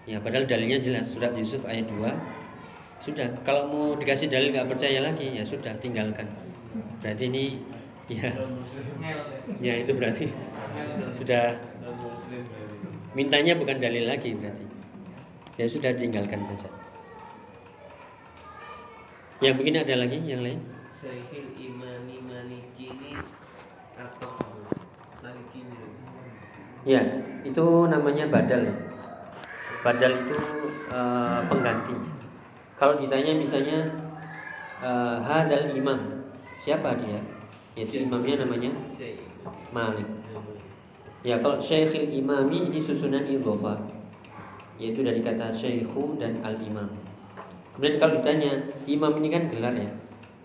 [0.09, 2.01] Ya padahal dalilnya jelas surat Yusuf ayat 2
[3.05, 6.25] sudah kalau mau dikasih dalil nggak percaya lagi ya sudah tinggalkan.
[7.05, 7.61] Berarti ini
[8.19, 8.29] ya
[8.99, 9.19] Ngel
[9.61, 9.73] ya ya.
[9.81, 11.09] itu berarti Ngel.
[11.13, 11.57] sudah
[13.13, 14.65] mintanya bukan dalil lagi berarti.
[15.53, 16.65] Ya sudah tinggalkan saja.
[19.37, 20.59] Ya mungkin ada lagi yang lain.
[20.89, 23.13] Sahil imami maliki ini
[23.93, 24.33] atau
[25.21, 25.77] maliki ini
[26.83, 26.99] Ya,
[27.45, 28.75] itu namanya badal ya.
[29.85, 30.35] Badal itu
[30.89, 31.95] eh, pengganti.
[32.79, 33.93] Kalau ditanya misalnya
[34.81, 35.99] eh, hadal imam,
[36.57, 37.21] siapa dia?
[37.73, 39.23] Yaitu imamnya namanya Syekh
[39.73, 40.05] Malik.
[41.23, 43.79] Ya, kalau syekhil imami ini susunan idhofah
[44.75, 46.89] yaitu dari kata syekhu dan al-imam.
[47.73, 49.89] Kemudian kalau ditanya, imam ini kan gelar ya.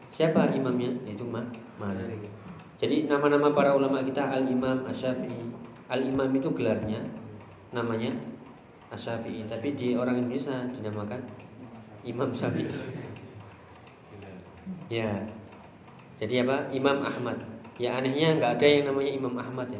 [0.08, 0.88] Siapa imamnya?
[1.04, 1.44] Yaitu Ma
[1.76, 2.30] Malik.
[2.78, 5.50] Jadi nama-nama para ulama kita Al-Imam Asy-Syafi'i.
[5.90, 7.02] Al-Imam itu gelarnya
[7.74, 8.14] namanya
[8.94, 11.20] Asy-Syafi'i, tapi di orang Indonesia dinamakan
[12.06, 12.70] Imam Syafi'i.
[14.88, 15.10] Ya.
[16.18, 16.66] Jadi apa?
[16.74, 17.38] Imam Ahmad.
[17.78, 19.78] Ya anehnya nggak ada yang namanya Imam Ahmad ya.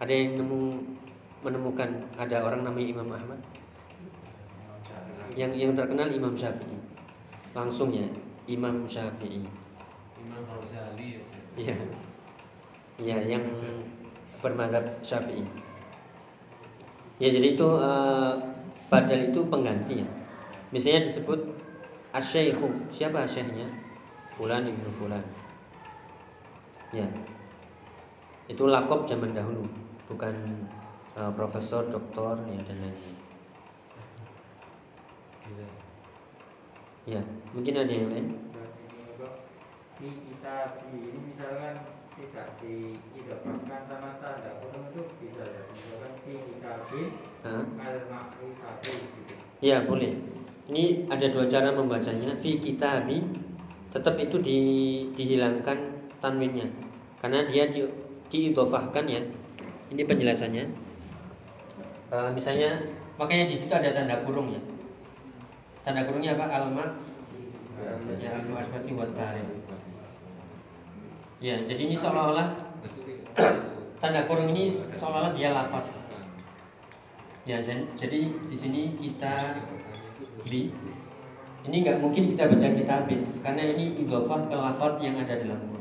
[0.00, 0.80] Ada yang nemu
[1.44, 3.40] menemukan ada orang namanya Imam Ahmad?
[5.36, 6.80] Yang yang terkenal Imam Syafi'i.
[7.52, 8.08] Langsung ya,
[8.48, 9.44] Imam Syafi'i.
[10.20, 11.24] Imam Ghazali ya.
[11.60, 11.76] Iya.
[13.00, 13.44] Iya, yang
[14.40, 15.44] bermadhab Syafi'i.
[17.20, 18.32] Ya, jadi itu eh,
[18.88, 20.08] badal itu pengganti ya.
[20.72, 21.40] Misalnya disebut
[22.16, 22.68] asyaikhu.
[22.88, 23.68] Siapa asyaihnya?
[24.34, 25.20] Fulan ibnu fulan.
[26.90, 27.06] Ya.
[28.50, 29.62] Itu lakop zaman dahulu,
[30.10, 30.34] bukan
[31.14, 33.18] eh, profesor, doktor ya dan lain-lain.
[37.08, 37.22] Ya,
[37.56, 38.26] mungkin ada yang lain?
[40.00, 41.74] Di kita di ini misalkan
[42.16, 47.08] tidak diidopkan sama tanda kurung itu bisa misalkan di kita bin
[47.44, 47.64] Hah?
[47.80, 49.34] al makrifati gitu.
[49.60, 50.16] Ya boleh.
[50.70, 52.32] Ini ada dua cara membacanya.
[52.38, 53.26] Fi kitabi
[53.90, 54.58] tetap itu di,
[55.18, 55.89] dihilangkan
[56.20, 56.68] tanwinnya
[57.20, 57.84] karena dia di,
[58.32, 59.20] diidofahkan ya.
[59.90, 60.64] Ini penjelasannya.
[62.10, 62.78] Eh, misalnya
[63.18, 64.60] makanya di situ ada tanda kurung ya.
[65.82, 66.46] Tanda kurungnya apa?
[66.46, 66.84] Alma
[68.20, 69.48] ya al ma'rifati wa tarikh.
[71.40, 72.52] Ya, jadi ini seolah-olah
[74.00, 75.88] tanda kurung ini seolah-olah dia lafaz.
[77.48, 79.56] Ya, jadi di sini kita
[80.44, 80.68] bi
[81.64, 85.79] ini nggak mungkin kita baca kitabin karena ini idofah ke lafaz yang ada dalam kurung.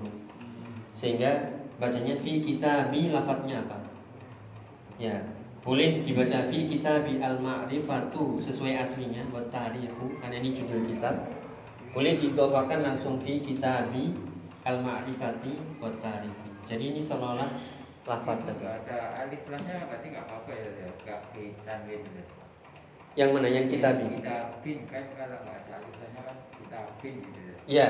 [1.00, 1.32] Sehingga
[1.80, 3.80] bacanya fi kitabi lafaznya apa?
[5.00, 5.16] Ya,
[5.64, 11.16] boleh dibaca fi kitabi al ma'rifatu sesuai aslinya buat tarikhu karena ini judul kitab.
[11.96, 14.12] Boleh diidofakan langsung fi kitabi
[14.68, 16.52] al ma'rifati buat tarifi.
[16.68, 17.48] Jadi ini seolah-olah
[18.04, 18.26] Kalau
[18.58, 18.82] saja.
[18.84, 20.68] ada alif lamnya berarti nggak apa-apa ya
[21.00, 22.24] nggak di tanwin ya.
[23.16, 24.06] Yang mana yang kitabi?
[24.20, 27.40] Kita bin kan kalau nggak ada alif lamnya kan kita bin gitu
[27.72, 27.88] ya.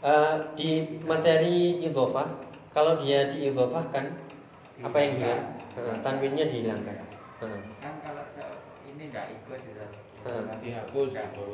[0.00, 0.68] Ya, eh, di
[1.04, 2.24] materi idofah
[2.72, 4.04] kalau dia diidofahkan
[4.80, 5.42] apa yang hilang?
[5.76, 6.96] Eh, tanwinnya dihilangkan.
[7.44, 8.24] Eh, Kan kalau
[8.88, 9.84] ini nggak ikut gitu.
[10.20, 10.44] Heeh.
[10.60, 11.52] Dihapus baru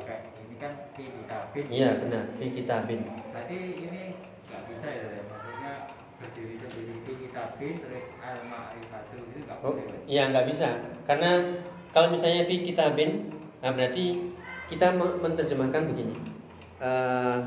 [0.00, 0.18] pakai.
[0.44, 1.64] Ini kan di kita bin.
[1.68, 3.00] Iya benar, fi kitabin.
[3.32, 4.02] Berarti ini
[4.48, 5.22] nggak bisa ya, ya.
[5.28, 5.72] maksudnya
[6.16, 10.00] berdiri sendiri di kitabin terus al ma'rifatu itu nggak Oh, boleh.
[10.08, 10.68] iya nggak bisa.
[11.04, 11.44] Karena
[11.92, 13.28] kalau misalnya fi kitabin,
[13.60, 14.32] nah berarti
[14.68, 16.12] kita me- menerjemahkan begini.
[16.80, 17.38] Eh,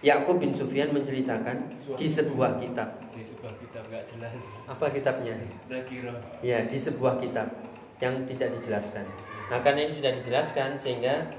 [0.00, 3.00] Yakub bin Sufyan menceritakan di sebuah kitab.
[3.10, 4.52] Di sebuah kitab nggak jelas.
[4.68, 5.32] Apa kitabnya?
[5.72, 6.12] Nakiro.
[6.44, 7.48] Ya, di sebuah kitab
[7.96, 9.08] yang tidak dijelaskan.
[9.48, 11.32] Nah, karena ini sudah dijelaskan sehingga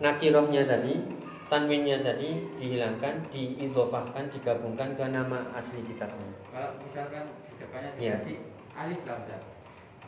[0.00, 1.04] nakirohnya tadi,
[1.46, 6.32] tanwinnya tadi dihilangkan, diidofahkan, digabungkan ke nama asli kitabnya.
[6.48, 8.16] Kalau misalkan di depannya Iya.
[8.24, 8.38] dikasih
[8.72, 9.40] alif lam dah.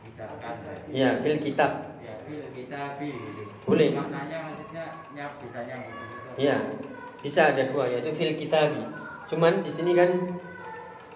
[0.00, 0.54] Misalkan
[0.88, 2.00] Ya, fil kitab.
[2.00, 3.42] ya fil kitabi gitu.
[3.68, 3.92] Boleh.
[3.92, 5.92] Maknanya maksudnya nyap bisa nyambung.
[5.92, 6.30] gitu.
[7.20, 8.80] Bisa ada dua yaitu fil kitabi.
[9.28, 10.10] Cuman di sini kan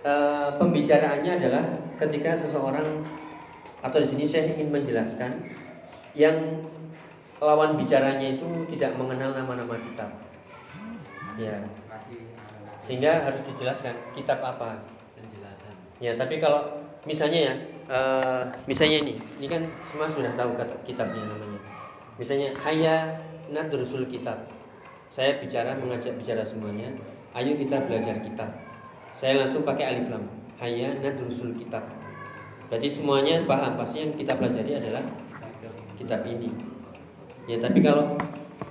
[0.05, 1.65] eh, pembicaraannya adalah
[1.97, 3.03] ketika seseorang
[3.85, 5.45] atau di sini saya ingin menjelaskan
[6.17, 6.65] yang
[7.43, 10.09] lawan bicaranya itu tidak mengenal nama-nama kitab.
[11.35, 11.67] Ya,
[12.85, 14.85] sehingga harus dijelaskan kitab apa.
[15.17, 15.75] Penjelasan.
[15.99, 17.55] Ya, tapi kalau misalnya ya,
[17.89, 21.61] eh, misalnya ini, ini kan semua sudah tahu kata kitabnya namanya.
[22.21, 23.19] Misalnya Hayya
[23.51, 24.47] Nadrusul Kitab.
[25.15, 26.91] Saya bicara mengajak bicara semuanya.
[27.39, 28.51] Ayo kita belajar kitab.
[29.15, 30.27] Saya langsung pakai alif lam.
[30.59, 31.87] Hayya Nadrusul Kitab.
[32.67, 35.07] Berarti semuanya paham pasti yang kita pelajari adalah
[35.95, 36.51] kitab ini.
[37.47, 38.19] Ya, tapi kalau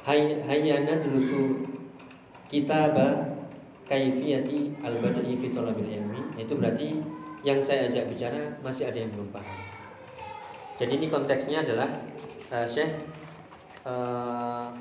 [0.04, 1.64] Hay- Hayya Nadrusul
[2.52, 3.00] Kitab
[3.88, 7.00] kaifiyati al-bada'i fi talabil ilmi itu berarti
[7.44, 9.58] yang saya ajak bicara masih ada yang belum paham.
[10.76, 11.88] Jadi ini konteksnya adalah
[12.52, 12.92] uh, Syekh
[13.88, 14.72] uh,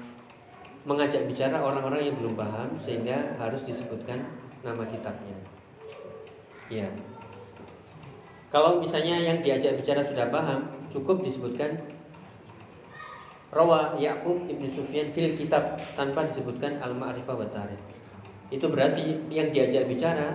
[0.83, 4.23] mengajak bicara orang-orang yang belum paham sehingga harus disebutkan
[4.67, 5.37] nama kitabnya.
[6.67, 6.91] Ya.
[8.53, 11.81] Kalau misalnya yang diajak bicara sudah paham, cukup disebutkan
[13.53, 17.81] Rawa Yaqub ibnu Sufyan fil kitab tanpa disebutkan al-ma'rifah wa tarikh.
[18.49, 20.33] Itu berarti yang diajak bicara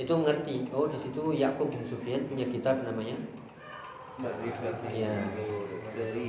[0.00, 0.72] itu ngerti.
[0.72, 3.16] Oh, di situ Yaqub bin Sufyan punya kitab namanya.
[4.92, 5.12] Ya.
[5.92, 6.28] dari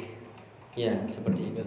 [0.72, 1.64] Ya, seperti itu.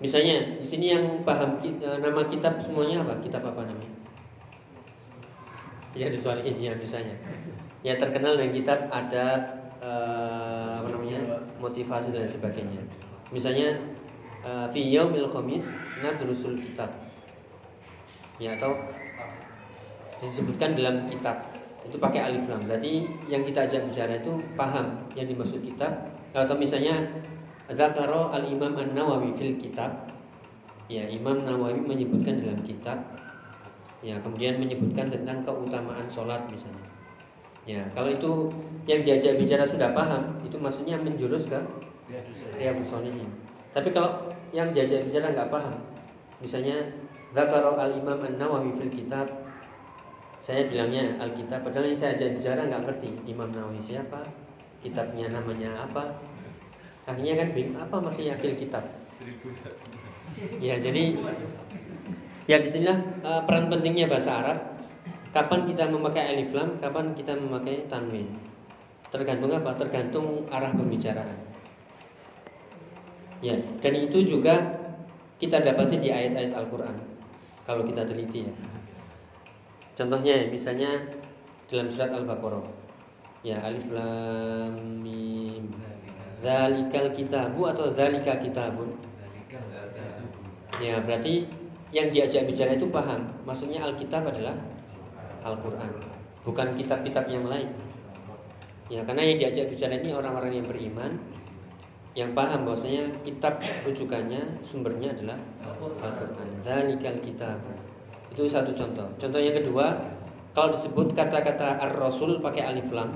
[0.00, 3.20] Misalnya di sini yang paham eh, nama kitab semuanya apa?
[3.20, 3.92] Kitab apa namanya?
[5.92, 7.12] Ya di soal ini ya misalnya.
[7.84, 9.44] Ya terkenal dengan kitab ada
[9.76, 11.20] eh, apa namanya
[11.60, 12.80] motivasi dan sebagainya.
[13.28, 13.76] Misalnya
[14.40, 16.88] eh, fi yaumil khamis nadrusul kitab.
[18.40, 18.72] Ya atau
[20.24, 21.44] disebutkan dalam kitab
[21.84, 22.64] itu pakai alif lam.
[22.64, 27.04] Berarti yang kita ajak bicara itu paham yang dimaksud kitab atau misalnya
[27.70, 30.10] Dzakara al-Imam An-Nawawi fil kitab.
[30.90, 32.98] Ya, Imam Nawawi menyebutkan dalam kitab.
[34.02, 36.90] Ya, kemudian menyebutkan tentang keutamaan sholat misalnya.
[37.68, 38.50] Ya, kalau itu
[38.90, 41.60] yang diajak bicara sudah paham, itu maksudnya menjurus ke
[42.58, 43.30] Riyadhus Shalihin.
[43.70, 45.78] Tapi kalau yang diajak bicara nggak paham,
[46.42, 46.74] misalnya
[47.30, 49.30] Dzakara al-Imam An-Nawawi fil kitab.
[50.40, 54.24] Saya bilangnya Alkitab, padahal yang saya ajak bicara nggak ngerti Imam Nawawi siapa,
[54.80, 56.16] kitabnya namanya apa,
[57.10, 58.86] akhirnya kan bingung apa maksudnya fil kitab?
[60.62, 61.18] Ya jadi
[62.46, 64.58] ya di sinilah eh, peran pentingnya bahasa Arab.
[65.30, 68.26] Kapan kita memakai alif lam kapan kita memakai tanwin.
[69.10, 69.78] Tergantung apa?
[69.78, 71.38] Tergantung arah pembicaraan.
[73.42, 74.58] Ya dan itu juga
[75.40, 76.96] kita dapati di ayat-ayat Al-Quran
[77.62, 78.54] kalau kita teliti ya.
[79.94, 80.98] Contohnya misalnya
[81.70, 82.66] dalam surat Al-Baqarah.
[83.40, 85.72] Ya alif lam mim
[86.40, 88.96] Zalikal kitabu atau zalika kitabun.
[90.80, 91.44] Ya berarti
[91.92, 93.28] yang diajak bicara itu paham.
[93.44, 94.56] Maksudnya Alkitab adalah
[95.44, 95.90] Al-Quran
[96.40, 97.68] Bukan kitab-kitab yang lain.
[98.88, 101.12] Ya karena yang diajak bicara ini orang-orang yang beriman
[102.16, 106.48] Yang paham bahwasanya kitab rujukannya Sumbernya adalah Al-Quran.
[106.64, 107.60] Zalikal kitab.
[108.32, 109.08] Itu satu contoh.
[109.20, 109.92] Contoh yang kedua
[110.56, 113.12] Kalau disebut kata-kata Ar-Rasul pakai alif lam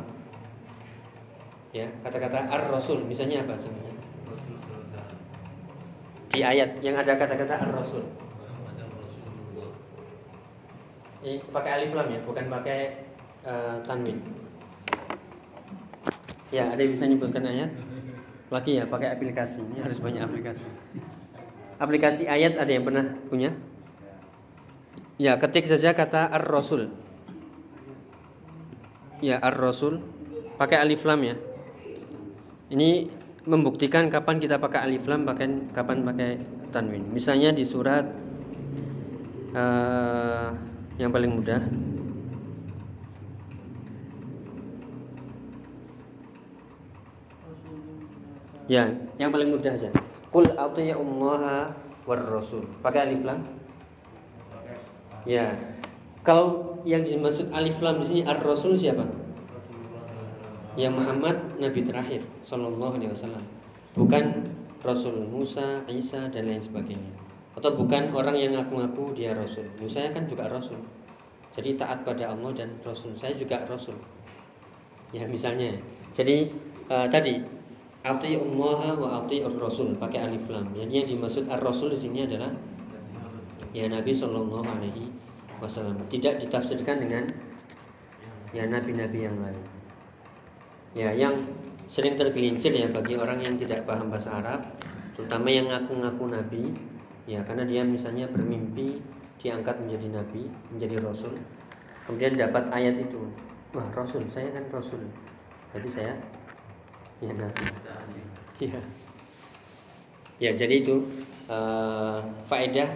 [1.75, 3.59] ya kata-kata ar-rasul misalnya apa?
[3.59, 3.99] Contohnya
[6.31, 8.07] di ayat yang ada kata-kata ar-rasul.
[11.25, 12.79] Ini pakai alif lam ya bukan pakai
[13.43, 14.19] eh, tanwin.
[16.55, 17.75] Ya ada yang bisa nyebutkan ayat?
[18.55, 19.67] Lagi ya pakai aplikasi.
[19.75, 20.67] Ini harus banyak aplikasi.
[21.83, 23.51] Aplikasi ayat ada yang pernah punya?
[25.19, 26.95] Ya ketik saja kata ar-rasul.
[29.19, 30.03] Ya ar-rasul.
[30.55, 31.35] Pakai alif lam ya
[32.75, 33.07] ini
[33.47, 36.31] membuktikan kapan kita pakai alif lam, pakai kapan pakai
[36.75, 37.07] tanwin.
[37.15, 38.03] Misalnya di surat
[39.55, 40.49] eh,
[40.99, 41.63] yang paling mudah.
[48.65, 49.93] Ya, yang paling mudah saja.
[50.33, 51.71] Qul Allah
[52.09, 52.67] war rasul.
[52.83, 53.45] Pakai alif lam?
[55.29, 55.53] Ya.
[56.25, 59.24] Kalau yang dimaksud alif lam di sini ar-rasul siapa?
[60.75, 63.45] Ya Muhammad Nabi terakhir Sallallahu Alaihi Wasallam.
[63.95, 64.51] Bukan
[64.83, 67.15] Rasul Musa, Isa dan lain sebagainya.
[67.55, 69.71] Atau bukan orang yang ngaku-ngaku dia Rasul.
[69.79, 70.83] Musa kan juga Rasul.
[71.55, 73.15] Jadi taat pada Allah dan Rasul.
[73.15, 73.95] Saya juga Rasul.
[75.15, 75.79] Ya misalnya.
[76.11, 76.51] Jadi
[76.91, 77.39] uh, tadi
[78.05, 80.69] Ati Allah wa ati Rasul pakai alif lam.
[80.77, 82.53] Jadi yang dimaksud ar-rasul di sini adalah
[83.73, 85.09] ya Nabi Shallallahu Alaihi
[85.57, 85.97] Wasallam.
[86.13, 87.25] Tidak ditafsirkan dengan
[88.53, 89.74] ya nabi-nabi yang lain.
[90.95, 91.35] Ya, yang
[91.91, 94.63] sering tergelincir ya bagi orang yang tidak paham bahasa Arab,
[95.19, 96.63] terutama yang ngaku-ngaku nabi,
[97.27, 99.03] ya karena dia misalnya bermimpi
[99.43, 101.35] diangkat menjadi nabi, menjadi rasul,
[102.07, 103.27] kemudian dapat ayat itu,
[103.75, 105.03] wah rasul, saya kan rasul,
[105.75, 106.15] jadi saya
[107.19, 107.65] ya nabi.
[108.63, 108.79] Ya,
[110.39, 111.03] ya jadi itu
[111.51, 112.87] uh, faedah.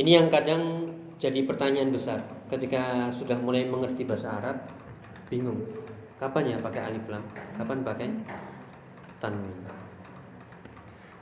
[0.00, 0.88] Ini yang kadang
[1.20, 4.56] jadi pertanyaan besar ketika sudah mulai mengerti bahasa Arab,
[5.28, 5.60] bingung
[6.18, 7.22] Kapan ya pakai alif lam?
[7.54, 8.10] Kapan pakai
[9.22, 9.54] tanwin?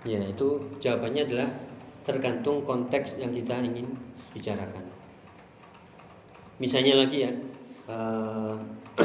[0.08, 1.48] Ya, itu jawabannya adalah
[2.00, 3.92] tergantung konteks yang kita ingin
[4.32, 4.88] bicarakan.
[6.56, 7.32] Misalnya lagi ya,
[7.92, 8.56] uh,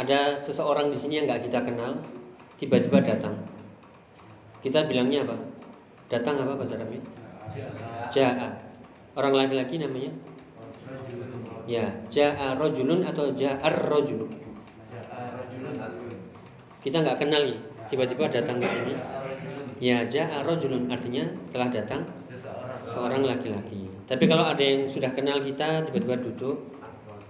[0.00, 1.96] ada seseorang di sini yang nggak kita kenal,
[2.60, 3.32] tiba-tiba datang.
[4.60, 5.40] Kita bilangnya apa?
[6.12, 7.00] Datang apa bahasa Arabnya?
[8.12, 8.48] Ja'a.
[9.16, 10.12] Orang laki-laki namanya?
[11.64, 14.41] Ya, ja'a rojulun atau ja'ar rojulun?
[16.82, 17.58] Kita nggak kenal nih
[17.88, 18.94] tiba-tiba datang ke sini
[19.82, 22.02] ya ja'a rajulun artinya telah datang
[22.90, 26.58] seorang laki-laki tapi kalau ada yang sudah kenal kita tiba-tiba duduk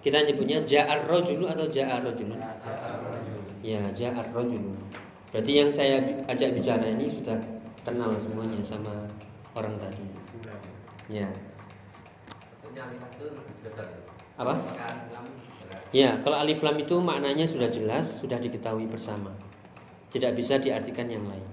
[0.03, 2.41] kita nyebutnya ja'ar rajulu atau ja'a rajulun
[3.63, 4.77] ya ja'ar rajulun
[5.31, 7.39] berarti yang saya ajak bicara ini sudah
[7.83, 8.95] kenal semuanya sama
[9.59, 10.07] orang tadi.
[11.11, 11.29] Ya.
[12.63, 13.99] Tadi.
[14.39, 14.55] Apa?
[15.93, 19.29] Ya, kalau alif lam itu maknanya sudah jelas, sudah diketahui bersama.
[20.09, 21.45] Tidak bisa diartikan yang lain.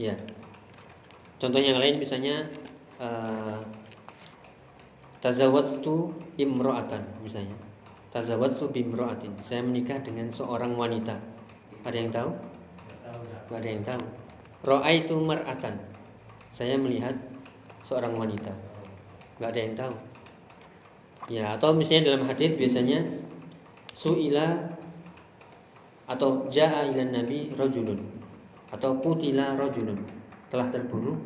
[0.00, 0.16] Ya.
[1.36, 2.48] Contoh yang lain misalnya
[2.96, 3.60] uh,
[5.20, 6.08] tazawwajtu
[6.40, 7.56] imro'atan misalnya.
[8.12, 9.36] Tazawwajtu bimro'atin.
[9.44, 11.16] Saya menikah dengan seorang wanita.
[11.84, 12.30] Ada yang tahu?
[13.52, 14.04] Gak ada yang tahu.
[14.64, 15.76] Ro'aitu mar'atan.
[16.48, 17.12] Saya melihat
[17.84, 18.52] seorang wanita.
[19.40, 20.11] Gak ada yang tahu.
[21.32, 23.00] Ya, atau misalnya dalam hadis biasanya
[23.96, 24.52] suila
[26.04, 28.04] atau jaa ila nabi rajulun
[28.68, 29.96] atau kutila rajulun.
[30.52, 31.16] Telah terbunuh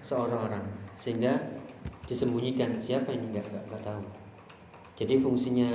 [0.00, 0.64] seorang orang
[0.96, 1.36] sehingga
[2.08, 2.80] disembunyikan.
[2.80, 3.36] Siapa ini?
[3.36, 4.00] Nggak nggak tahu.
[4.96, 5.68] Jadi fungsinya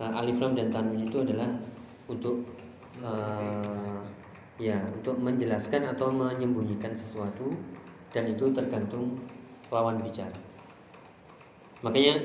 [0.00, 1.52] uh, alif lam dan tanwin itu adalah
[2.08, 2.40] untuk
[3.04, 4.00] uh,
[4.56, 7.52] ya untuk menjelaskan atau menyembunyikan sesuatu
[8.16, 9.12] dan itu tergantung
[9.68, 10.53] lawan bicara
[11.84, 12.16] makanya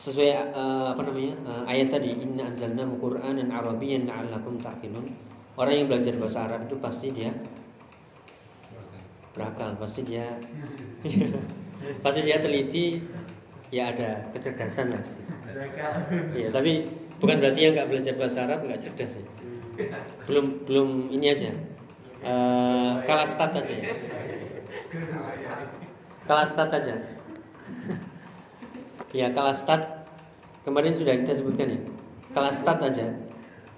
[0.00, 5.04] sesuai uh, apa namanya uh, ayat tadi inna anzalnahu qur'anan arabiyyan la'allakum ta'qilun.
[5.60, 7.28] Orang yang belajar bahasa Arab itu pasti dia
[9.36, 10.40] berakal pasti dia
[12.04, 13.04] pasti dia teliti
[13.68, 15.04] ya ada kecerdasan lah.
[16.32, 16.88] Ya tapi
[17.20, 19.24] bukan berarti yang nggak belajar bahasa Arab nggak cerdas ya
[20.24, 21.52] belum belum ini aja
[22.24, 23.74] uh, kalah stat aja.
[23.76, 23.92] Ya
[26.24, 26.96] kalah stat aja
[29.10, 30.06] ya kelas stat
[30.62, 31.80] kemarin sudah kita sebutkan ya.
[32.30, 33.06] Kelas stat aja.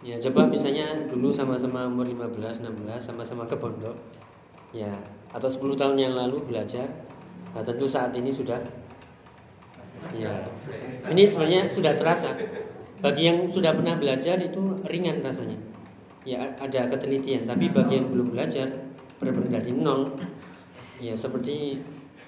[0.02, 3.96] Ya coba misalnya dulu sama-sama umur 15 16 sama-sama ke pondok.
[4.74, 4.92] Ya
[5.32, 6.90] atau 10 tahun yang lalu belajar.
[7.56, 8.60] Nah tentu saat ini sudah.
[10.12, 10.34] Ya.
[11.06, 12.34] Ini sebenarnya sudah terasa.
[12.98, 15.56] Bagi yang sudah pernah belajar itu ringan rasanya.
[16.26, 17.46] Ya ada ketelitian.
[17.46, 18.68] Tapi bagi yang belum belajar
[19.22, 20.18] benar-benar dari nol.
[20.98, 21.78] Ya seperti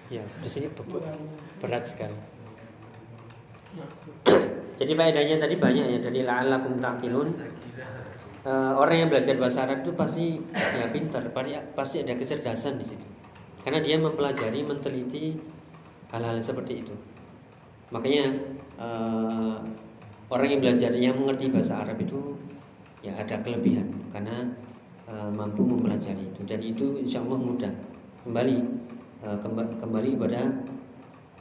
[0.08, 0.70] ya di sini
[1.58, 2.33] berat sekali
[4.74, 7.28] jadi faedahnya tadi banyak ya dari la'allakum taqilun.
[8.44, 11.24] Uh, orang yang belajar bahasa Arab itu pasti ya pintar,
[11.72, 13.06] pasti ada kecerdasan di situ.
[13.64, 15.40] Karena dia mempelajari, meneliti
[16.12, 16.92] hal-hal seperti itu.
[17.88, 18.36] Makanya
[18.76, 19.56] uh,
[20.28, 22.36] orang yang belajar yang mengerti bahasa Arab itu
[23.00, 24.44] ya ada kelebihan karena
[25.08, 27.72] uh, mampu mempelajari itu dan itu insya Allah mudah.
[28.28, 28.56] Kembali
[29.24, 29.38] uh,
[29.80, 30.52] kembali kepada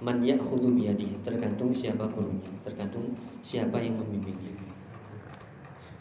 [0.01, 3.13] man ya'khudhu biyadihi tergantung siapa gurunya tergantung
[3.45, 4.55] siapa yang membimbingnya.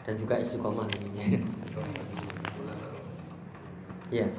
[0.03, 0.87] Dan juga istiqomah.
[4.13, 4.29] Ya.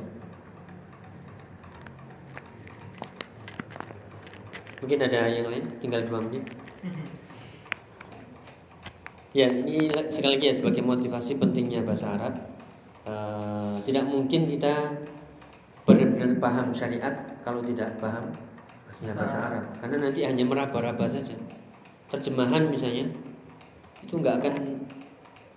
[4.79, 5.67] Mungkin ada yang lain?
[5.83, 6.47] Tinggal dua menit.
[9.35, 12.39] Ya ini sekali lagi ya sebagai motivasi pentingnya bahasa Arab
[13.03, 14.95] uh, tidak mungkin kita
[15.83, 18.31] benar-benar paham syariat kalau tidak paham
[19.05, 19.65] ya bahasa Arab.
[19.85, 21.37] Karena nanti hanya meraba-raba saja.
[22.09, 23.05] Terjemahan misalnya
[24.01, 24.55] itu nggak akan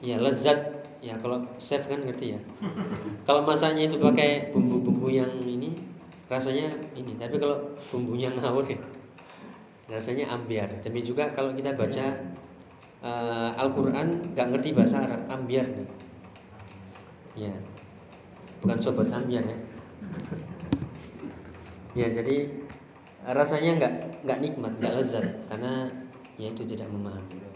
[0.03, 0.75] ya lezat.
[0.97, 2.39] Ya kalau chef kan ngerti ya.
[3.29, 5.77] Kalau masaknya itu pakai bumbu-bumbu yang ini
[6.25, 7.13] rasanya ini.
[7.21, 8.81] Tapi kalau bumbunya ngawur ya
[9.87, 10.67] rasanya ambiar.
[10.81, 12.17] Tapi juga kalau kita baca
[13.05, 15.69] uh, Al-Quran nggak ngerti bahasa Arab ambiar.
[17.37, 17.53] Ya
[18.65, 19.57] bukan sobat ambiar ya.
[21.97, 22.66] Ya jadi
[23.35, 25.25] rasanya nggak nggak nikmat nggak lezat.
[25.51, 25.89] Karena
[26.39, 27.47] ya itu tidak memahami.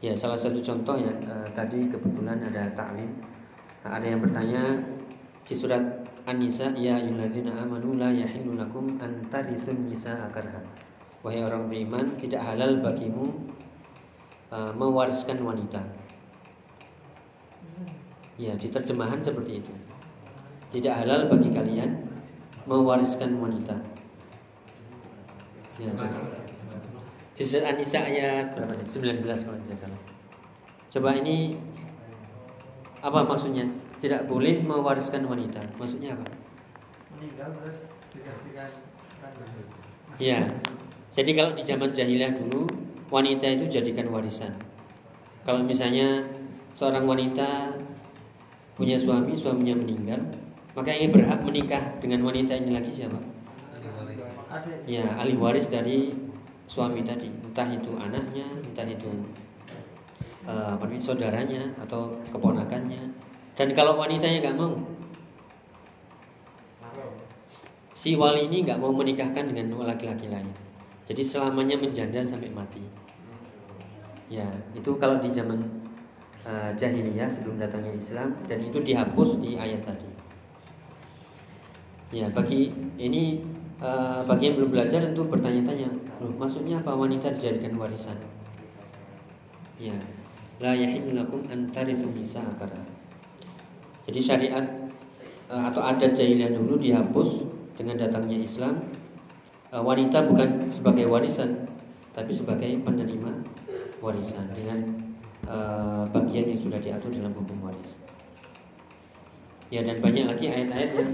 [0.00, 3.20] Ya salah satu contoh ya uh, tadi kebetulan ada taklim
[3.84, 4.80] ada yang bertanya
[5.44, 5.80] di surat
[6.24, 9.84] An-Nisa ya ayyuhalladzina amanu la yahillu lakum an tarithun
[11.20, 13.28] wahai orang beriman tidak halal bagimu
[14.48, 15.84] uh, mewariskan wanita.
[18.40, 19.74] Ya di terjemahan seperti itu.
[20.72, 22.08] Tidak halal bagi kalian
[22.68, 23.76] mewariskan wanita.
[25.80, 25.88] Ya,
[27.40, 28.76] surat An-Nisa ayat berapa?
[28.84, 30.00] 19 kalau tidak salah.
[30.92, 31.56] Coba ini
[33.00, 33.64] apa maksudnya?
[34.00, 35.60] Tidak boleh mewariskan wanita.
[35.80, 36.28] Maksudnya apa?
[37.16, 38.68] Meninggal terus dikasihkan
[40.20, 40.44] Ya.
[41.16, 42.68] Jadi kalau di zaman jahiliyah dulu
[43.08, 44.52] wanita itu jadikan warisan.
[45.42, 46.28] Kalau misalnya
[46.76, 47.72] seorang wanita
[48.76, 50.20] punya suami, suaminya meninggal,
[50.74, 53.18] maka yang berhak menikah dengan wanita ini lagi siapa?
[54.86, 56.10] Ya, ahli waris dari
[56.66, 59.10] suami tadi, entah itu anaknya, entah itu
[60.46, 63.10] uh, saudaranya atau keponakannya.
[63.54, 64.74] Dan kalau wanitanya nggak mau,
[67.94, 70.50] si wali ini nggak mau menikahkan dengan laki-laki lain.
[71.06, 72.82] Jadi selamanya menjanda sampai mati.
[74.30, 74.46] Ya,
[74.78, 75.58] itu kalau di zaman
[76.46, 80.09] uh, jahiliyah sebelum datangnya Islam dan itu dihapus di ayat tadi.
[82.10, 83.38] Ya, bagi ini
[83.78, 85.86] uh, bagi yang belum belajar tentu bertanya-tanya,
[86.18, 88.18] loh maksudnya apa wanita dijadikan warisan?
[89.78, 89.94] Ya,
[90.58, 92.82] la yahillu lakum an tarithu nisa akara.
[94.10, 94.66] Jadi syariat
[95.46, 97.46] uh, atau adat jahiliyah dulu dihapus
[97.78, 98.82] dengan datangnya Islam.
[99.70, 101.70] Uh, wanita bukan sebagai warisan,
[102.10, 103.38] tapi sebagai penerima
[104.02, 104.82] warisan dengan
[105.46, 108.02] uh, bagian yang sudah diatur dalam hukum waris.
[109.70, 111.10] Ya dan banyak lagi ayat-ayat yang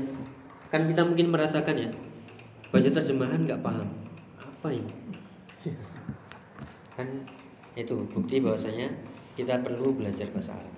[0.71, 1.91] kan kita mungkin merasakan ya
[2.71, 3.89] baca terjemahan nggak paham.
[4.37, 4.93] Apa ini?
[6.97, 7.25] Kan
[7.77, 8.89] itu bukti bahwasanya
[9.37, 10.75] kita perlu belajar bahasa Arab.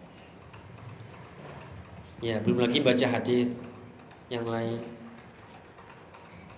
[2.18, 3.54] Ya belum lagi baca hadis
[4.26, 4.82] yang lain.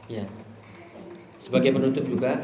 [0.09, 0.24] Ya
[1.37, 2.37] sebagai penutup juga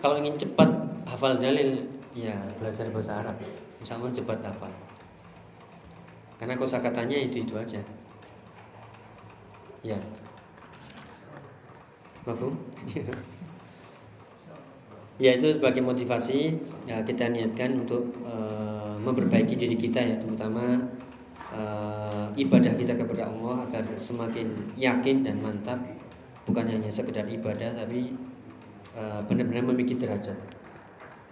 [0.00, 0.70] kalau ingin cepat
[1.06, 3.36] hafal dalil ya belajar bahasa Arab.
[3.82, 4.72] Insya Allah cepat hafal.
[6.40, 7.82] Karena kosakatanya itu itu aja.
[9.84, 9.98] Ya
[12.28, 12.54] Mafhum?
[15.20, 16.56] ya itu sebagai motivasi
[16.88, 20.80] ya kita niatkan untuk uh, memperbaiki diri kita ya terutama
[21.52, 25.80] uh, ibadah kita kepada Allah agar semakin yakin dan mantap.
[26.48, 28.16] Bukan hanya sekedar ibadah tapi
[28.96, 30.34] uh, benar-benar memiliki derajat.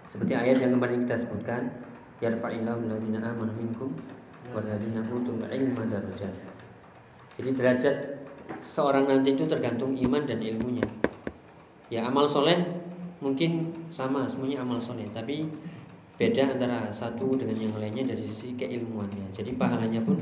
[0.05, 1.69] Seperti ayat yang kemarin kita sebutkan
[2.21, 3.89] yarfa'illahu alladziina amanu minkum
[4.53, 6.33] walladziina utul ilma darajat.
[7.39, 7.95] Jadi derajat
[8.61, 10.85] seorang nanti itu tergantung iman dan ilmunya.
[11.89, 12.59] Ya amal soleh
[13.19, 15.43] mungkin sama semuanya amal soleh tapi
[16.15, 19.31] beda antara satu dengan yang lainnya dari sisi keilmuannya.
[19.31, 20.19] Jadi pahalanya pun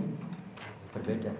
[0.94, 1.34] berbeda.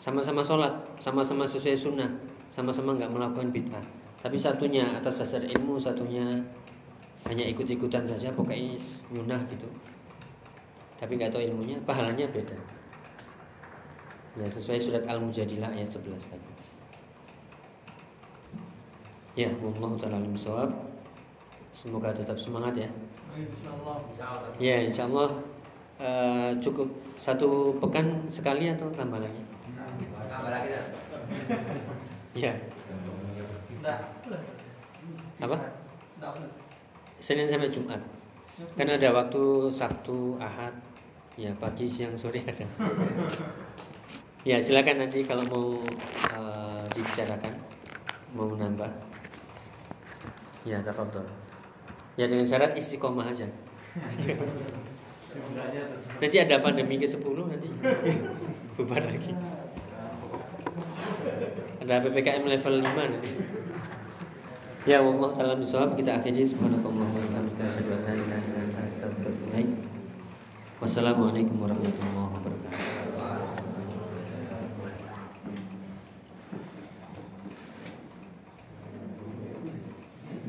[0.00, 2.10] Sama-sama sholat sama-sama sesuai sunnah
[2.52, 3.84] sama-sama nggak melakukan bid'ah.
[4.20, 6.24] Tapi satunya atas dasar ilmu satunya
[7.28, 8.76] hanya ikut-ikutan saja pokoknya
[9.12, 9.68] nyunah gitu.
[11.00, 12.83] Tapi nggak tahu ilmunya pahalanya beda
[14.34, 16.48] ya sesuai surat al-mujadilah ayat 11 tadi
[19.34, 20.38] Ya, wallahu taala alim.
[21.74, 22.86] Semoga tetap semangat ya.
[23.34, 23.98] Insyaallah.
[24.14, 24.50] Insyaallah.
[24.62, 25.30] Ya, insyaallah
[25.98, 26.86] uh, cukup
[27.18, 29.42] satu pekan sekali atau tambah lagi?
[30.30, 30.70] Tambah lagi.
[32.34, 32.50] Ya,
[33.78, 34.00] Enggak.
[35.38, 35.56] Apa?
[37.22, 38.02] Senin sampai Jumat.
[38.74, 40.74] Kan ada waktu Sabtu, Ahad,
[41.36, 42.64] ya pagi, siang, sore ada.
[44.44, 45.66] ya, silakan nanti kalau mau
[46.36, 47.52] uh, dibicarakan,
[48.36, 48.92] mau menambah.
[50.64, 51.28] Ya, tafadhol.
[52.14, 53.50] Ya dengan syarat istiqomah aja.
[56.22, 57.68] Nanti ada pandemi ke-10 nanti
[58.78, 59.34] bubar lagi.
[61.82, 63.32] Ada PPKM level 5 nanti.
[64.84, 68.80] Ya Allah taala bisawab kita akhiri subhanallahi wa bihamdihi asyhadu an la ilaha illa anta
[68.84, 69.68] astaghfiruka wa atubu ilaik.
[70.78, 73.03] Wassalamualaikum warahmatullahi wabarakatuh.